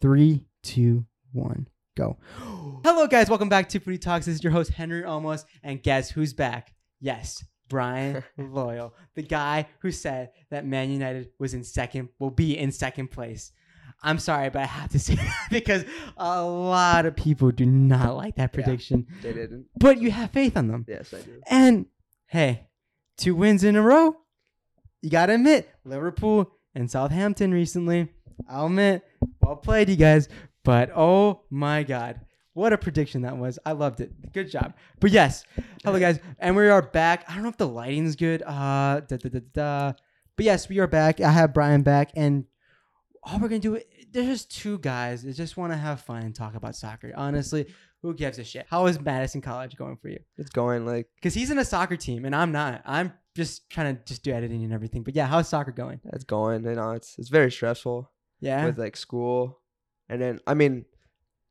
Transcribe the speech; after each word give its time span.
Three, 0.00 0.46
two, 0.62 1.04
one, 1.32 1.68
go. 1.94 2.16
Hello, 2.84 3.06
guys. 3.06 3.28
Welcome 3.28 3.50
back 3.50 3.68
to 3.68 3.80
Footy 3.80 3.98
Talks. 3.98 4.24
This 4.24 4.36
is 4.36 4.42
your 4.42 4.50
host, 4.52 4.72
Henry 4.72 5.04
Almost. 5.04 5.44
And 5.62 5.82
guess 5.82 6.10
who's 6.10 6.32
back? 6.32 6.72
Yes, 7.00 7.44
Brayan 7.68 8.24
Loyal, 8.38 8.94
the 9.14 9.22
guy 9.22 9.66
who 9.80 9.90
said 9.90 10.30
that 10.50 10.64
Man 10.64 10.90
United 10.90 11.28
was 11.38 11.52
in 11.52 11.62
second, 11.64 12.08
will 12.18 12.30
be 12.30 12.56
in 12.56 12.72
second 12.72 13.10
place. 13.10 13.52
I'm 14.02 14.18
sorry, 14.18 14.48
but 14.48 14.62
I 14.62 14.66
have 14.66 14.88
to 14.92 14.98
say 14.98 15.14
that 15.16 15.48
because 15.50 15.84
a 16.16 16.42
lot 16.42 17.04
of 17.04 17.14
people 17.14 17.50
do 17.50 17.66
not 17.66 18.16
like 18.16 18.36
that 18.36 18.54
prediction. 18.54 19.06
They 19.20 19.34
didn't. 19.34 19.66
But 19.78 20.00
you 20.00 20.10
have 20.10 20.30
faith 20.30 20.56
on 20.56 20.68
them. 20.68 20.86
Yes, 20.88 21.12
I 21.12 21.20
do. 21.20 21.42
And 21.46 21.84
hey, 22.26 22.68
two 23.18 23.34
wins 23.34 23.64
in 23.64 23.76
a 23.76 23.82
row. 23.82 24.16
You 25.02 25.10
gotta 25.10 25.34
admit, 25.34 25.68
Liverpool 25.84 26.50
and 26.74 26.90
Southampton 26.90 27.52
recently. 27.52 28.08
I'll 28.48 28.66
admit, 28.66 29.04
well 29.40 29.56
played, 29.56 29.88
you 29.88 29.96
guys. 29.96 30.28
But 30.64 30.90
oh 30.94 31.42
my 31.50 31.82
god, 31.82 32.20
what 32.52 32.72
a 32.72 32.78
prediction 32.78 33.22
that 33.22 33.36
was! 33.36 33.58
I 33.64 33.72
loved 33.72 34.00
it. 34.00 34.32
Good 34.32 34.50
job. 34.50 34.74
But 35.00 35.10
yes, 35.10 35.44
hello 35.84 35.98
guys, 35.98 36.20
and 36.38 36.54
we 36.54 36.68
are 36.68 36.82
back. 36.82 37.24
I 37.28 37.34
don't 37.34 37.42
know 37.42 37.48
if 37.48 37.56
the 37.56 37.68
lighting's 37.68 38.16
good. 38.16 38.42
Uh, 38.42 39.00
da, 39.00 39.16
da, 39.16 39.28
da, 39.28 39.40
da. 39.52 39.92
But 40.36 40.44
yes, 40.44 40.68
we 40.68 40.78
are 40.78 40.86
back. 40.86 41.20
I 41.20 41.30
have 41.30 41.54
Brayan 41.54 41.82
back, 41.82 42.10
and 42.14 42.44
all 43.22 43.38
we're 43.38 43.48
gonna 43.48 43.60
do. 43.60 43.80
There's 44.12 44.26
just 44.26 44.50
two 44.50 44.78
guys 44.78 45.22
that 45.22 45.34
just 45.34 45.56
want 45.56 45.72
to 45.72 45.76
have 45.78 46.00
fun 46.00 46.22
and 46.22 46.34
talk 46.34 46.54
about 46.54 46.74
soccer. 46.74 47.12
Honestly, 47.16 47.66
who 48.02 48.14
gives 48.14 48.38
a 48.38 48.44
shit? 48.44 48.66
How 48.68 48.86
is 48.86 49.00
Madison 49.00 49.40
College 49.40 49.76
going 49.76 49.96
for 49.96 50.08
you? 50.08 50.18
It's 50.36 50.50
going 50.50 50.84
like 50.84 51.08
because 51.16 51.34
he's 51.34 51.50
in 51.50 51.58
a 51.58 51.64
soccer 51.64 51.96
team 51.96 52.24
and 52.24 52.34
I'm 52.34 52.52
not. 52.52 52.82
I'm 52.84 53.12
just 53.36 53.70
trying 53.70 53.96
to 53.96 54.04
just 54.04 54.22
do 54.22 54.32
editing 54.32 54.64
and 54.64 54.72
everything. 54.72 55.02
But 55.02 55.14
yeah, 55.14 55.26
how's 55.26 55.48
soccer 55.48 55.72
going? 55.72 56.00
it's 56.12 56.24
going. 56.24 56.64
You 56.64 56.74
know, 56.74 56.90
it's 56.92 57.14
it's 57.18 57.28
very 57.28 57.52
stressful 57.52 58.10
Yeah, 58.40 58.66
with 58.66 58.78
like 58.78 58.96
school, 58.96 59.60
and 60.08 60.20
then 60.20 60.40
I 60.46 60.54
mean, 60.54 60.84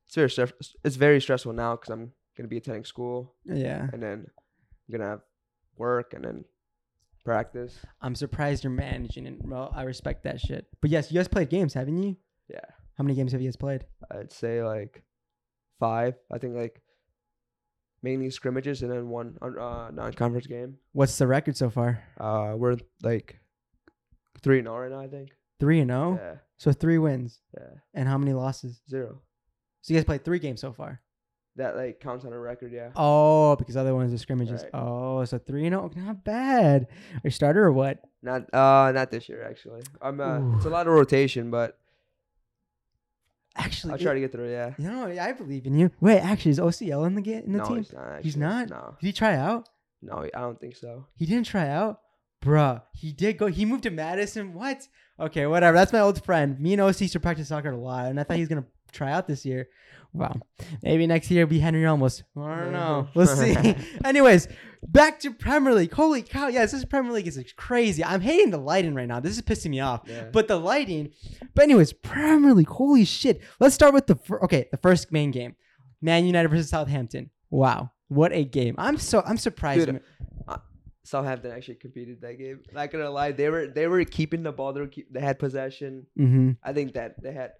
it's 0.06 0.14
very 0.14 0.30
stress. 0.30 0.52
It's 0.84 0.96
very 0.96 1.20
stressful 1.20 1.52
now 1.52 1.76
because 1.76 1.90
I'm 1.90 2.12
gonna 2.36 2.48
be 2.48 2.56
attending 2.56 2.84
school, 2.84 3.34
yeah. 3.44 3.88
and 3.92 4.02
then 4.02 4.26
I'm 4.28 4.92
gonna 4.92 5.10
have 5.10 5.20
work, 5.76 6.14
and 6.14 6.24
then 6.24 6.44
practice. 7.24 7.78
I'm 8.00 8.14
surprised 8.14 8.64
you're 8.64 8.72
managing 8.72 9.26
it. 9.26 9.34
Well, 9.44 9.72
I 9.74 9.82
respect 9.82 10.24
that 10.24 10.40
shit. 10.40 10.66
But 10.80 10.90
yes, 10.90 11.10
you 11.10 11.18
guys 11.18 11.28
played 11.28 11.48
games, 11.50 11.74
haven't 11.74 12.02
you? 12.02 12.16
Yeah, 12.48 12.60
How 12.96 13.04
many 13.04 13.14
games 13.14 13.32
have 13.32 13.40
you 13.40 13.46
guys 13.48 13.56
played? 13.56 13.84
I'd 14.10 14.32
say 14.32 14.62
like 14.64 15.04
five. 15.78 16.14
I 16.32 16.38
think 16.38 16.56
like 16.56 16.82
mainly 18.02 18.30
scrimmages, 18.30 18.82
and 18.82 18.90
then 18.90 19.08
one 19.08 19.38
uh, 19.42 19.90
non-conference 19.92 20.46
game. 20.46 20.78
What's 20.92 21.16
the 21.18 21.26
record 21.26 21.56
so 21.56 21.70
far? 21.70 22.02
Uh, 22.18 22.54
we're 22.56 22.76
like 23.02 23.38
three 24.42 24.58
and 24.58 24.66
zero 24.66 24.78
right 24.80 24.90
now. 24.90 25.00
I 25.00 25.08
think. 25.08 25.30
Three 25.60 25.80
and 25.80 25.90
zero. 25.90 26.18
Yeah, 26.20 26.34
So 26.60 26.72
three 26.72 26.98
wins. 26.98 27.40
yeah, 27.56 27.78
And 27.94 28.06
how 28.06 28.18
many 28.18 28.34
losses? 28.34 28.82
zero. 28.88 29.22
So 29.80 29.94
you 29.94 29.98
guys 29.98 30.04
played 30.04 30.24
three 30.26 30.38
games 30.38 30.60
so 30.60 30.72
far. 30.74 31.00
That 31.56 31.74
like 31.74 32.00
counts 32.00 32.26
on 32.26 32.34
a 32.34 32.38
record. 32.38 32.70
Yeah. 32.70 32.90
Oh, 32.94 33.56
because 33.56 33.78
other 33.78 33.94
ones 33.94 34.12
are 34.12 34.18
scrimmages. 34.18 34.62
Right. 34.62 34.70
Oh, 34.74 35.24
so 35.24 35.38
three 35.38 35.64
and 35.66 35.72
zero, 35.72 35.90
not 35.96 36.22
bad. 36.22 36.86
Are 37.14 37.20
you 37.24 37.30
starter 37.30 37.64
or 37.64 37.72
what? 37.72 38.04
Not 38.22 38.52
uh 38.54 38.92
not 38.94 39.10
this 39.10 39.26
year 39.28 39.42
actually. 39.48 39.80
I'm 40.02 40.20
uh 40.20 40.56
it's 40.56 40.66
a 40.66 40.70
lot 40.70 40.86
of 40.86 40.92
rotation, 40.92 41.50
but 41.50 41.78
Actually, 43.56 43.94
I'll 43.94 43.98
try 43.98 44.14
to 44.14 44.20
get 44.20 44.30
through. 44.30 44.50
Yeah. 44.52 44.74
Know, 44.78 45.06
I 45.06 45.32
believe 45.32 45.66
in 45.66 45.74
you. 45.74 45.90
Wait, 46.00 46.18
actually, 46.20 46.52
is 46.52 46.58
OCL 46.60 47.06
in 47.06 47.14
the 47.16 47.20
ga- 47.22 47.42
in 47.44 47.52
the 47.52 47.58
no, 47.58 47.64
team? 47.64 47.76
he's 47.78 47.92
not. 47.92 48.20
He's 48.22 48.36
not? 48.36 48.70
No, 48.70 48.94
Did 49.00 49.06
he 49.06 49.12
try 49.12 49.34
out? 49.34 49.68
no, 50.02 50.24
I 50.34 50.40
don't 50.40 50.60
think 50.60 50.76
so. 50.76 51.06
He 51.16 51.26
didn't 51.26 51.46
try 51.46 51.68
out? 51.68 52.00
Bruh, 52.42 52.82
he 52.92 53.12
did 53.12 53.38
go. 53.38 53.46
He 53.46 53.64
moved 53.64 53.82
to 53.84 53.90
Madison. 53.90 54.54
What? 54.54 54.86
Okay, 55.18 55.46
whatever. 55.46 55.76
That's 55.76 55.92
my 55.92 56.00
old 56.00 56.24
friend. 56.24 56.58
Me 56.58 56.72
and 56.72 56.80
OC 56.80 57.02
used 57.02 57.12
to 57.12 57.20
practice 57.20 57.48
soccer 57.48 57.70
a 57.70 57.76
lot, 57.76 58.06
and 58.06 58.18
I 58.18 58.22
thought 58.22 58.36
he 58.36 58.42
was 58.42 58.48
going 58.48 58.62
to 58.62 58.68
try 58.92 59.12
out 59.12 59.26
this 59.26 59.44
year. 59.44 59.68
Wow. 60.12 60.34
Maybe 60.82 61.06
next 61.06 61.30
year 61.30 61.42
it'll 61.42 61.50
be 61.50 61.60
Henry 61.60 61.86
Almost. 61.86 62.24
I 62.36 62.60
don't 62.60 62.72
know. 62.72 63.08
We'll 63.14 63.26
see. 63.26 63.54
Anyways, 64.04 64.48
back 64.82 65.20
to 65.20 65.32
Premier 65.32 65.74
League. 65.74 65.92
Holy 65.92 66.22
cow. 66.22 66.48
Yes, 66.48 66.72
this 66.72 66.84
Premier 66.84 67.12
League 67.12 67.28
is 67.28 67.40
crazy. 67.56 68.04
I'm 68.04 68.20
hating 68.20 68.50
the 68.50 68.58
lighting 68.58 68.94
right 68.94 69.06
now. 69.06 69.20
This 69.20 69.36
is 69.36 69.42
pissing 69.42 69.70
me 69.70 69.80
off. 69.80 70.02
Yeah. 70.06 70.28
But 70.32 70.48
the 70.48 70.58
lighting. 70.58 71.12
But 71.54 71.64
anyways, 71.64 71.92
Premier 71.92 72.54
League. 72.54 72.68
Holy 72.68 73.04
shit. 73.04 73.40
Let's 73.60 73.74
start 73.74 73.94
with 73.94 74.06
the 74.06 74.16
fir- 74.16 74.40
okay. 74.40 74.68
The 74.70 74.78
first 74.78 75.12
main 75.12 75.30
game, 75.30 75.54
Man 76.00 76.24
United 76.24 76.48
versus 76.48 76.70
Southampton. 76.70 77.30
Wow, 77.50 77.90
what 78.08 78.32
a 78.32 78.44
game! 78.44 78.76
I'm 78.78 78.96
so 78.98 79.22
I'm 79.26 79.36
surprised. 79.36 79.86
Dude, 79.86 80.00
Southampton 81.10 81.50
actually 81.50 81.74
competed 81.76 82.20
that 82.22 82.38
game. 82.38 82.60
Not 82.72 82.90
gonna 82.90 83.10
lie, 83.10 83.32
they 83.32 83.48
were 83.50 83.66
they 83.66 83.86
were 83.86 84.04
keeping 84.04 84.42
the 84.42 84.52
ball. 84.52 84.72
They 84.72 84.80
were 84.80 84.86
keep, 84.86 85.12
they 85.12 85.20
had 85.20 85.38
possession. 85.38 86.06
hmm 86.16 86.52
I 86.62 86.72
think 86.72 86.94
that 86.94 87.20
they 87.22 87.32
had 87.32 87.52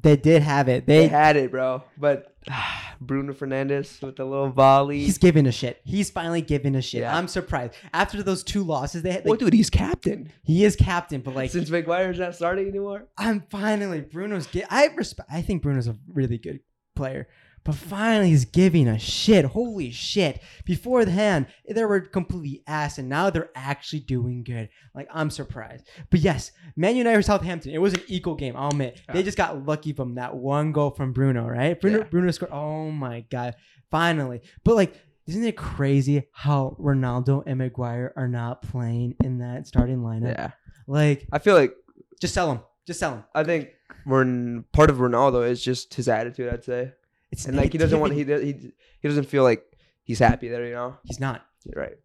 They 0.00 0.16
did 0.16 0.42
have 0.42 0.68
it. 0.68 0.86
they, 0.86 1.02
They. 1.02 1.08
had 1.08 1.36
it, 1.36 1.50
bro. 1.50 1.82
But 1.96 2.36
Bruno 3.00 3.32
Fernandes 3.32 4.02
with 4.02 4.16
the 4.16 4.24
little 4.24 4.50
volley. 4.50 5.00
He's 5.00 5.18
giving 5.18 5.46
a 5.46 5.52
shit. 5.52 5.80
He's 5.84 6.10
finally 6.10 6.42
giving 6.42 6.74
a 6.74 6.82
shit. 6.82 7.00
Yeah. 7.00 7.16
I'm 7.16 7.28
surprised. 7.28 7.74
After 7.92 8.22
those 8.22 8.42
two 8.44 8.62
losses, 8.64 9.02
they 9.02 9.12
had. 9.12 9.24
Like, 9.26 9.38
dude, 9.38 9.52
he's 9.52 9.70
captain. 9.70 10.30
he 10.42 10.64
is 10.64 10.76
captain, 10.76 11.20
but 11.20 11.34
like 11.34 11.50
Since 11.50 11.70
Maguire's 11.70 12.18
not 12.18 12.34
starting 12.34 12.68
anymore. 12.68 13.06
I'm 13.16 13.44
finally 13.50 14.00
Bruno's. 14.02 14.46
Gi- 14.46 14.64
I 14.70 14.86
respect. 14.94 15.28
I 15.32 15.42
think 15.42 15.62
Bruno's 15.62 15.88
a 15.88 15.96
really 16.12 16.38
good 16.38 16.60
player, 16.96 17.28
but 17.64 17.74
finally 17.74 18.28
he's 18.28 18.44
giving 18.44 18.86
a 18.88 18.98
shit. 18.98 19.44
Holy 19.44 19.90
shit! 19.90 20.40
Before 20.64 21.04
the 21.04 21.10
hand, 21.10 21.46
they 21.68 21.84
were 21.84 22.00
completely 22.00 22.62
ass, 22.66 22.98
and 22.98 23.08
now 23.08 23.30
they're 23.30 23.50
actually 23.54 24.00
doing 24.00 24.44
good. 24.44 24.68
Like 24.94 25.08
I'm 25.12 25.30
surprised. 25.30 25.88
But 26.10 26.20
yes, 26.20 26.52
Man 26.76 26.96
United 26.96 27.18
or 27.18 27.22
Southampton. 27.22 27.72
It 27.72 27.80
was 27.80 27.94
an 27.94 28.02
equal 28.06 28.34
game. 28.34 28.54
I'll 28.56 28.68
admit. 28.68 29.00
They 29.12 29.22
just 29.22 29.38
got 29.38 29.64
lucky 29.64 29.92
from 29.92 30.14
that 30.16 30.36
one 30.36 30.72
goal 30.72 30.90
from 30.90 31.12
Bruno. 31.12 31.46
Right? 31.46 31.80
Bruno. 31.80 31.98
Yeah. 31.98 32.04
Bruno 32.04 32.30
scored. 32.30 32.52
Oh 32.52 32.90
my 32.90 33.20
god! 33.30 33.56
Finally, 33.90 34.42
but 34.64 34.76
like. 34.76 34.94
Isn't 35.26 35.44
it 35.44 35.56
crazy 35.56 36.28
how 36.32 36.76
Ronaldo 36.78 37.44
and 37.46 37.56
Maguire 37.56 38.12
are 38.14 38.28
not 38.28 38.60
playing 38.60 39.16
in 39.24 39.38
that 39.38 39.66
starting 39.66 40.00
lineup? 40.00 40.34
Yeah. 40.34 40.50
Like, 40.86 41.26
I 41.32 41.38
feel 41.38 41.54
like 41.54 41.74
just 42.20 42.34
sell 42.34 42.48
them. 42.48 42.60
Just 42.86 43.00
sell 43.00 43.12
them. 43.12 43.24
I 43.34 43.42
think 43.42 43.70
part 44.06 44.90
of 44.90 44.98
Ronaldo 44.98 45.48
is 45.48 45.64
just 45.64 45.94
his 45.94 46.08
attitude. 46.08 46.52
I'd 46.52 46.62
say. 46.62 46.92
It's 47.34 47.46
and 47.46 47.56
like 47.56 47.72
he 47.72 47.78
doesn't 47.78 47.98
want 47.98 48.12
he 48.12 48.22
does, 48.22 48.42
he 48.42 48.52
he 49.00 49.08
doesn't 49.08 49.24
feel 49.24 49.42
like 49.42 49.64
he's 50.04 50.20
happy 50.20 50.48
there. 50.48 50.64
You 50.64 50.74
know. 50.74 50.96
He's 51.02 51.18
not. 51.18 51.44
You're 51.64 51.82
right. 51.82 51.96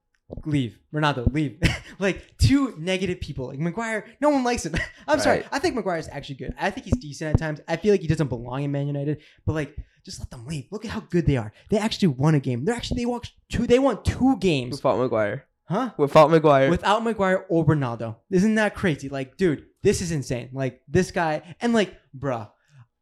Leave. 0.46 0.80
Ronaldo, 0.92 1.32
leave. 1.32 1.60
like 2.00 2.36
two 2.40 2.74
negative 2.80 3.20
people. 3.22 3.48
Like 3.48 3.60
Maguire, 3.60 4.06
no 4.22 4.30
one 4.30 4.44
likes 4.44 4.66
him. 4.66 4.74
I'm 5.08 5.20
sorry. 5.20 5.44
I 5.52 5.60
think 5.60 5.76
Maguire 5.76 6.00
is 6.00 6.10
actually 6.12 6.36
good. 6.36 6.56
I 6.60 6.72
think 6.72 6.86
he's 6.86 6.98
decent 6.98 7.36
at 7.36 7.40
times. 7.40 7.62
I 7.68 7.76
feel 7.76 7.94
like 7.94 8.02
he 8.02 8.08
doesn't 8.08 8.28
belong 8.28 8.64
in 8.64 8.72
Man 8.72 8.88
United, 8.88 9.22
but 9.46 9.54
like 9.54 9.76
just 10.04 10.20
let 10.20 10.32
them 10.32 10.48
leave. 10.48 10.66
Look 10.72 10.84
at 10.84 10.92
how 10.92 11.02
good 11.02 11.28
they 11.28 11.38
are. 11.38 11.52
They 11.70 11.78
actually 11.78 12.10
won 12.10 12.34
a 12.34 12.40
game. 12.40 12.66
They're 12.66 12.76
actually 12.76 13.02
they 13.02 13.06
walked 13.06 13.34
two 13.50 13.68
they 13.68 13.78
won 13.78 14.02
two 14.02 14.36
games. 14.38 14.78
Without 14.78 14.98
Maguire. 14.98 15.46
Huh? 15.66 15.92
Without 15.98 16.32
Maguire. 16.32 16.72
Without 16.72 17.04
Maguire 17.04 17.46
or 17.50 17.64
Ronaldo. 17.64 18.16
Isn't 18.32 18.56
that 18.56 18.74
crazy? 18.74 19.10
Like, 19.10 19.38
dude, 19.38 19.68
this 19.84 20.02
is 20.02 20.12
insane. 20.12 20.50
Like 20.54 20.82
this 20.88 21.12
guy 21.12 21.56
and 21.62 21.72
like, 21.72 21.96
bruh. 22.18 22.50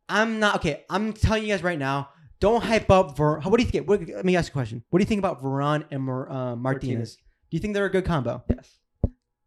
I'm 0.10 0.40
not 0.40 0.58
okay. 0.58 0.86
I'm 0.90 1.14
telling 1.14 1.44
you 1.44 1.50
guys 1.50 1.64
right 1.64 1.80
now. 1.80 2.10
Don't 2.40 2.64
hype 2.64 2.90
up 2.92 3.18
Ver. 3.18 3.40
What 3.42 3.58
do 3.58 3.64
you 3.64 3.70
think? 3.70 3.88
What, 3.88 4.08
let 4.08 4.26
me 4.26 4.36
ask 4.36 4.50
you 4.50 4.54
a 4.54 4.60
question. 4.60 4.84
What 4.90 5.00
do 5.00 5.02
you 5.04 5.08
think 5.08 5.20
about 5.20 5.42
Varane 5.42 5.86
and 5.92 6.04
Mar- 6.04 6.30
uh, 6.30 6.56
Martinez? 6.56 6.62
Martinez. 6.62 7.16
Do 7.16 7.58
you 7.58 7.60
think 7.60 7.74
they're 7.74 7.86
a 7.86 7.92
good 7.92 8.06
combo? 8.06 8.44
yes. 8.50 8.78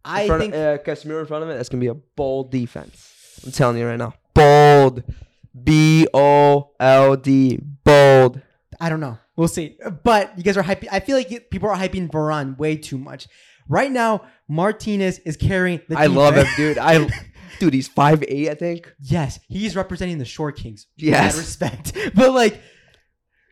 I 0.04 0.26
front 0.26 0.40
think 0.42 0.54
of, 0.54 0.60
uh, 0.60 0.82
Casemiro 0.82 1.20
in 1.20 1.26
front 1.26 1.44
of 1.44 1.50
it. 1.50 1.54
That's 1.54 1.68
gonna 1.68 1.80
be 1.80 1.88
a 1.88 1.94
bold 1.94 2.50
defense. 2.50 3.40
I'm 3.44 3.52
telling 3.52 3.76
you 3.76 3.86
right 3.86 3.98
now. 3.98 4.14
Bold. 4.34 5.04
B 5.62 6.06
O 6.14 6.70
L 6.80 7.16
D. 7.16 7.60
Bold. 7.84 8.40
I 8.80 8.88
don't 8.88 9.00
know. 9.00 9.18
We'll 9.36 9.48
see. 9.48 9.76
But 10.02 10.36
you 10.38 10.42
guys 10.42 10.56
are 10.56 10.62
hyping. 10.62 10.88
I 10.90 11.00
feel 11.00 11.16
like 11.16 11.50
people 11.50 11.68
are 11.68 11.76
hyping 11.76 12.10
Varane 12.10 12.58
way 12.58 12.76
too 12.76 12.98
much. 12.98 13.28
Right 13.68 13.90
now, 13.90 14.22
Martinez 14.48 15.18
is 15.20 15.36
carrying 15.36 15.80
the. 15.88 15.98
I 15.98 16.06
love 16.06 16.34
him, 16.34 16.46
dude. 16.56 16.78
I 16.78 17.08
dude, 17.60 17.74
he's 17.74 17.88
five 17.88 18.24
eight, 18.26 18.48
I 18.48 18.54
think. 18.54 18.92
yes, 19.00 19.38
he's 19.48 19.76
representing 19.76 20.18
the 20.18 20.24
Short 20.24 20.56
Kings. 20.56 20.86
Yes. 20.96 21.36
Respect. 21.36 21.92
But 22.14 22.32
like, 22.32 22.60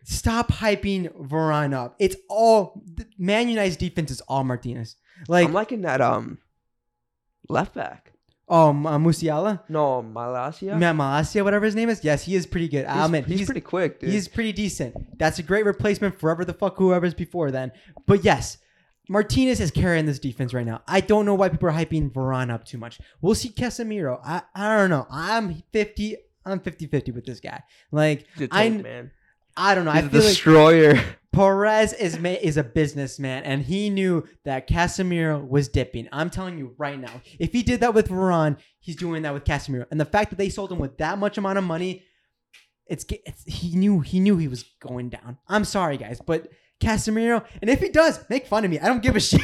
stop 0.09 0.51
hyping 0.51 1.13
Varane 1.29 1.75
up. 1.75 1.95
It's 1.99 2.17
all 2.29 2.83
Man 3.19 3.49
United's 3.49 3.77
defense 3.77 4.11
is 4.11 4.21
all 4.23 4.43
Martinez. 4.43 4.97
Like, 5.29 5.49
I'm 5.49 5.53
liking 5.53 5.83
that 5.83 6.01
um 6.01 6.39
left 7.49 7.75
back. 7.75 8.13
oh, 8.49 8.71
um, 8.71 8.87
uh, 8.87 8.99
Musiala, 8.99 9.61
No, 9.69 10.03
Malacia. 10.03 10.79
Matt 10.79 10.97
Malacia, 10.97 11.45
whatever 11.45 11.67
his 11.67 11.75
name 11.75 11.89
is. 11.91 12.03
Yes, 12.03 12.25
he 12.25 12.35
is 12.35 12.47
pretty 12.47 12.69
good. 12.69 12.87
he's, 12.87 12.97
I'll 12.97 13.07
admit, 13.07 13.27
he's, 13.27 13.45
pretty 13.45 13.61
quick, 13.61 14.01
dude. 14.01 14.11
He's 14.11 14.29
pretty 14.29 14.53
decent. 14.53 15.19
That's 15.19 15.39
a 15.39 15.43
great 15.43 15.67
replacement 15.67 16.19
forever 16.19 16.45
the 16.45 16.55
fuck 16.55 16.77
whoever's 16.79 17.15
before 17.15 17.51
then. 17.51 17.73
But 18.07 18.25
yes, 18.25 18.59
Martinez 19.11 19.61
is 19.61 19.71
carrying 19.71 20.07
this 20.07 20.19
defense 20.19 20.55
right 20.55 20.67
now. 20.67 20.83
I 20.87 21.01
don't 21.01 21.27
know 21.27 21.35
why 21.35 21.51
people 21.51 21.69
are 21.69 21.73
hyping 21.73 22.11
Varane 22.11 22.51
up 22.51 22.65
too 22.65 22.79
much. 22.79 22.99
We'll 23.21 23.35
see 23.35 23.51
Casemiro. 23.51 24.21
I, 24.25 24.43
I 24.55 24.77
don't 24.77 24.91
know. 24.91 25.07
I'm 25.11 25.63
50 25.73 26.17
I'm 26.47 26.61
50-50 26.61 27.15
with 27.15 27.27
this 27.27 27.41
guy. 27.41 27.63
Like 27.93 28.27
I 28.51 28.71
man. 28.71 29.11
I 29.59 29.75
don't 29.75 29.85
know. 29.85 29.91
He's 29.91 30.05
I 30.05 30.07
a 30.07 30.11
feel 30.11 30.21
like 30.21 30.29
destroyer. 30.31 31.01
Perez 31.33 31.93
is 31.93 32.19
ma- 32.19 32.31
is 32.31 32.57
a 32.57 32.65
businessman, 32.65 33.43
and 33.45 33.63
he 33.63 33.91
knew 33.91 34.27
that 34.45 34.69
Casemiro 34.69 35.47
was 35.47 35.69
dipping. 35.69 36.09
I'm 36.11 36.31
telling 36.31 36.57
you 36.57 36.75
right 36.79 36.99
now, 36.99 37.21
if 37.39 37.53
he 37.53 37.63
did 37.63 37.81
that 37.81 37.93
with 37.93 38.09
Varane, 38.09 38.57
he's 38.81 38.97
doing 38.97 39.23
that 39.23 39.35
with 39.35 39.45
Casemiro. 39.45 39.87
And 39.91 40.01
the 40.01 40.07
fact 40.07 40.31
that 40.31 40.37
they 40.37 40.49
sold 40.49 40.73
him 40.73 40.79
with 40.79 40.97
that 40.99 41.19
much 41.19 41.37
amount 41.37 41.59
of 41.59 41.65
money, 41.65 42.03
it's, 42.87 43.05
it's 43.27 43.45
he 43.45 43.77
knew 43.77 44.01
he 44.01 44.21
knew 44.21 44.39
he 44.39 44.49
was 44.49 44.65
going 44.81 45.11
down. 45.11 45.37
I'm 45.49 45.65
sorry, 45.65 45.99
guys, 45.99 46.21
but 46.25 46.49
Casemiro, 46.81 47.45
and 47.61 47.69
if 47.69 47.81
he 47.81 47.91
does, 47.91 48.25
make 48.31 48.47
fun 48.47 48.65
of 48.65 48.71
me. 48.71 48.79
I 48.79 48.87
don't 48.87 49.03
give 49.03 49.17
a 49.17 49.21
shit. 49.21 49.43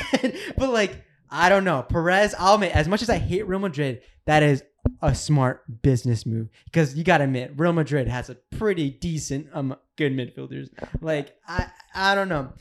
but 0.57 0.73
like, 0.73 1.05
I 1.29 1.49
don't 1.49 1.65
know. 1.65 1.83
Perez, 1.83 2.35
I'll 2.39 2.55
admit, 2.55 2.75
as 2.75 2.89
much 2.89 3.03
as 3.03 3.11
I 3.11 3.19
hate 3.19 3.47
Real 3.47 3.59
Madrid, 3.59 4.01
that 4.27 4.43
is 4.43 4.63
a 5.03 5.15
smart 5.15 5.83
business 5.83 6.27
move 6.27 6.49
because 6.65 6.95
you 6.95 7.05
gotta 7.05 7.25
admit, 7.25 7.53
Real 7.57 7.73
Madrid 7.73 8.09
has 8.09 8.31
a 8.31 8.35
pretty 8.57 8.91
decent 8.91 9.49
um 9.53 9.77
good 9.97 10.13
midfielders. 10.13 10.69
Like, 11.01 11.37
I 11.47 11.67
I 11.95 12.15
don't 12.15 12.29
know. 12.29 12.53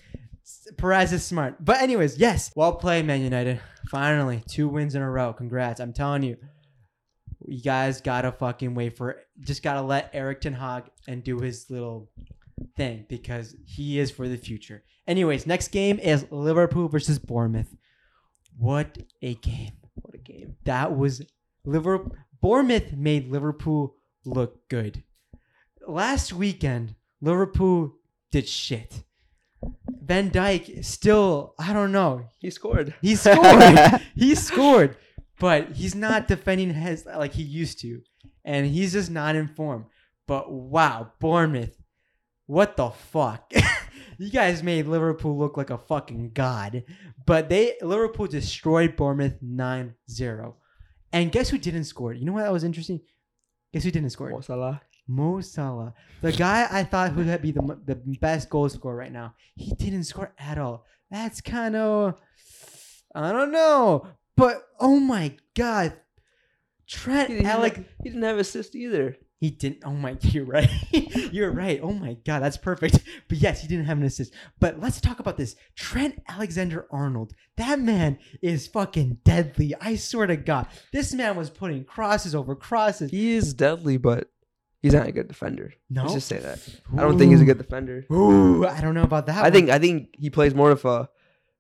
Perez 0.78 1.14
is 1.14 1.24
smart. 1.26 1.64
But 1.64 1.82
anyways, 1.82 2.18
yes, 2.18 2.52
well 2.56 2.76
played, 2.76 3.06
Man 3.06 3.22
United. 3.22 3.62
Finally, 3.90 4.44
two 4.48 4.68
wins 4.68 4.96
in 4.96 5.02
a 5.02 5.10
row. 5.10 5.34
Congrats. 5.34 5.80
I'm 5.80 5.94
telling 5.94 6.24
you. 6.24 6.38
You 7.46 7.62
guys 7.62 8.00
gotta 8.00 8.32
fucking 8.32 8.74
wait 8.74 8.96
for 8.96 9.18
just 9.42 9.64
gotta 9.64 9.82
let 9.82 10.10
Erik 10.14 10.40
ten 10.42 10.54
Hag 10.54 10.86
and 11.08 11.24
do 11.24 11.40
his 11.40 11.70
little 11.70 12.10
thing 12.78 13.06
because 13.10 13.56
he 13.66 14.00
is 14.00 14.12
for 14.12 14.30
the 14.30 14.38
future. 14.38 14.84
Anyways, 15.08 15.46
next 15.46 15.70
game 15.70 16.00
is 16.00 16.26
Liverpool 16.32 16.88
versus 16.88 17.20
Bournemouth. 17.20 17.76
What 18.58 18.98
a 19.22 19.36
game. 19.36 19.72
What 19.96 20.16
a 20.16 20.20
game. 20.20 20.56
That 20.64 20.96
was 20.96 21.22
Liverpool 21.66 22.16
Bournemouth 22.42 22.92
made 22.94 23.32
Liverpool 23.32 23.96
look 24.26 24.68
good. 24.68 25.04
Last 25.88 26.34
weekend, 26.34 26.96
Liverpool 27.22 27.96
did 28.32 28.48
shit. 28.48 29.04
Van 30.04 30.30
Dijk 30.30 30.84
still, 30.84 31.56
I 31.58 31.72
don't 31.72 31.94
know. 31.94 32.26
He 32.40 32.50
scored. 32.50 32.94
He 33.02 33.16
scored. 33.16 34.02
he 34.16 34.36
scored, 34.36 34.98
but 35.40 35.72
he's 35.72 35.96
not 35.96 36.28
defending 36.28 36.74
his 36.74 37.06
like 37.06 37.34
he 37.34 37.44
used 37.44 37.80
to, 37.80 38.02
and 38.44 38.66
he's 38.66 38.92
just 38.92 39.10
not 39.10 39.38
in 39.38 39.48
form. 39.48 39.86
But 40.28 40.52
wow, 40.52 41.14
Bournemouth, 41.20 41.78
what 42.46 42.76
the 42.76 42.90
fuck? 42.90 43.54
you 44.18 44.30
guys 44.30 44.64
made 44.64 44.88
Liverpool 44.88 45.38
look 45.38 45.56
like 45.56 45.70
a 45.70 45.78
fucking 45.78 46.32
god, 46.34 46.84
but 47.26 47.48
they 47.48 47.76
Liverpool 47.82 48.28
destroyed 48.28 48.98
Bournemouth 48.98 49.42
9-0. 49.42 50.56
And 51.14 51.32
guess 51.32 51.50
who 51.50 51.58
didn't 51.58 51.86
score? 51.86 52.12
You 52.12 52.26
know 52.26 52.34
what 52.34 52.42
that 52.42 52.52
was 52.52 52.64
interesting? 52.64 53.00
Guess 53.72 53.84
who 53.84 53.92
didn't 53.92 54.10
score? 54.10 54.32
Mo 54.32 54.42
Salah. 54.42 54.82
Mo 55.08 55.42
Salah, 55.42 55.94
the 56.22 56.32
guy 56.32 56.66
I 56.72 56.84
thought 56.84 57.16
would 57.16 57.42
be 57.42 57.52
the 57.52 57.78
the 57.86 57.96
best 58.22 58.50
goal 58.50 58.70
scorer 58.70 58.96
right 58.96 59.12
now, 59.12 59.36
he 59.54 59.74
didn't 59.74 60.06
score 60.06 60.34
at 60.40 60.58
all. 60.58 60.86
That's 61.12 61.42
kind 61.42 61.76
of, 61.76 62.16
I 63.14 63.34
don't 63.34 63.52
know, 63.52 64.08
but 64.38 64.64
oh 64.80 65.02
my 65.02 65.36
god, 65.56 65.94
Trent 66.88 67.28
He 67.28 67.36
didn't, 67.36 67.48
Alec, 67.48 67.86
he 68.02 68.10
didn't 68.10 68.24
have 68.24 68.38
assist 68.38 68.76
either. 68.76 69.18
He 69.44 69.50
didn't. 69.50 69.80
Oh 69.84 69.92
my, 69.92 70.16
you're 70.22 70.46
right, 70.46 70.70
you're 71.34 71.52
right. 71.52 71.78
Oh 71.84 71.92
my 71.92 72.14
god, 72.26 72.42
that's 72.42 72.56
perfect. 72.56 73.00
But 73.28 73.40
yes, 73.40 73.62
he 73.62 73.68
didn't 73.68 73.84
have 73.86 73.98
an 73.98 74.06
assist. 74.06 74.34
But 74.62 74.80
let's 74.80 75.02
talk 75.02 75.20
about 75.20 75.36
this. 75.36 75.58
Trent 75.76 76.24
Alexander 76.30 76.88
Arnold, 76.90 77.34
that 77.58 77.78
man 77.78 78.20
is 78.42 78.68
fucking 78.68 79.18
deadly. 79.26 79.76
I 79.82 79.98
swear 79.98 80.28
to 80.28 80.38
God, 80.38 80.68
this 80.94 81.14
man 81.14 81.36
was 81.36 81.50
putting 81.50 81.84
crosses 81.84 82.34
over 82.34 82.56
crosses. 82.56 83.12
He 83.12 83.34
is 83.34 83.54
deadly, 83.54 83.98
but 83.98 84.30
he's 84.82 84.94
not 84.94 85.08
a 85.08 85.12
good 85.12 85.28
defender. 85.28 85.74
No, 85.90 86.04
Let's 86.04 86.14
just 86.14 86.28
say 86.30 86.38
that. 86.38 86.66
I 86.98 87.02
don't 87.02 87.18
think 87.18 87.32
he's 87.32 87.42
a 87.42 87.46
good 87.46 87.58
defender. 87.58 88.06
Ooh, 88.14 88.66
I 88.66 88.80
don't 88.80 88.94
know 88.94 89.04
about 89.04 89.26
that. 89.26 89.40
I 89.40 89.42
one. 89.42 89.52
think 89.52 89.70
I 89.70 89.78
think 89.78 90.16
he 90.18 90.30
plays 90.30 90.56
more 90.56 90.72
of 90.72 90.86
a 90.86 91.10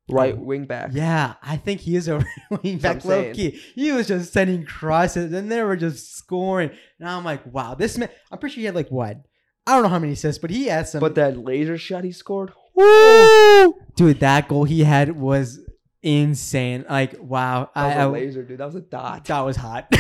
right 0.10 0.36
oh, 0.38 0.42
wing 0.42 0.66
back. 0.66 0.90
Yeah, 0.94 1.36
I 1.42 1.58
think 1.58 1.82
he 1.82 1.96
is 1.96 2.08
a 2.08 2.24
wing 2.64 2.78
back 2.78 3.04
low 3.06 3.32
key. 3.34 3.60
He 3.76 3.92
was 3.92 4.08
just 4.08 4.34
sending 4.34 4.66
crosses 4.66 5.34
and 5.34 5.52
they 5.52 5.64
were 5.64 5.76
just 5.76 6.16
scoring. 6.16 6.72
And 7.00 7.10
I'm 7.10 7.24
like, 7.24 7.46
wow, 7.46 7.76
this 7.76 7.98
man, 7.98 8.10
I'm 8.32 8.38
pretty 8.38 8.56
sure 8.56 8.62
he 8.62 8.66
had 8.66 8.76
like 8.76 8.90
what? 8.90 9.18
I 9.66 9.74
don't 9.74 9.84
know 9.84 9.90
how 9.90 10.00
many 10.00 10.14
assists, 10.14 10.42
but 10.42 10.50
he 10.50 10.66
had 10.66 10.88
some. 10.88 11.00
But 11.00 11.16
that 11.16 11.38
laser 11.38 11.78
shot 11.78 12.04
he 12.04 12.12
scored. 12.12 12.52
Woo! 12.76 13.76
Dude, 13.96 14.20
that 14.20 14.48
goal 14.48 14.66
he 14.66 14.84
had 14.84 15.18
was 15.18 15.60
insane. 16.04 16.86
Like, 16.88 17.16
wow. 17.20 17.72
That 17.74 17.88
was 17.88 17.96
I, 17.96 18.02
a 18.02 18.10
laser, 18.10 18.44
dude. 18.44 18.60
That 18.60 18.66
was 18.66 18.76
a 18.76 18.82
dot. 18.82 19.26
that 19.26 19.40
was 19.42 19.56
hot. 19.56 19.92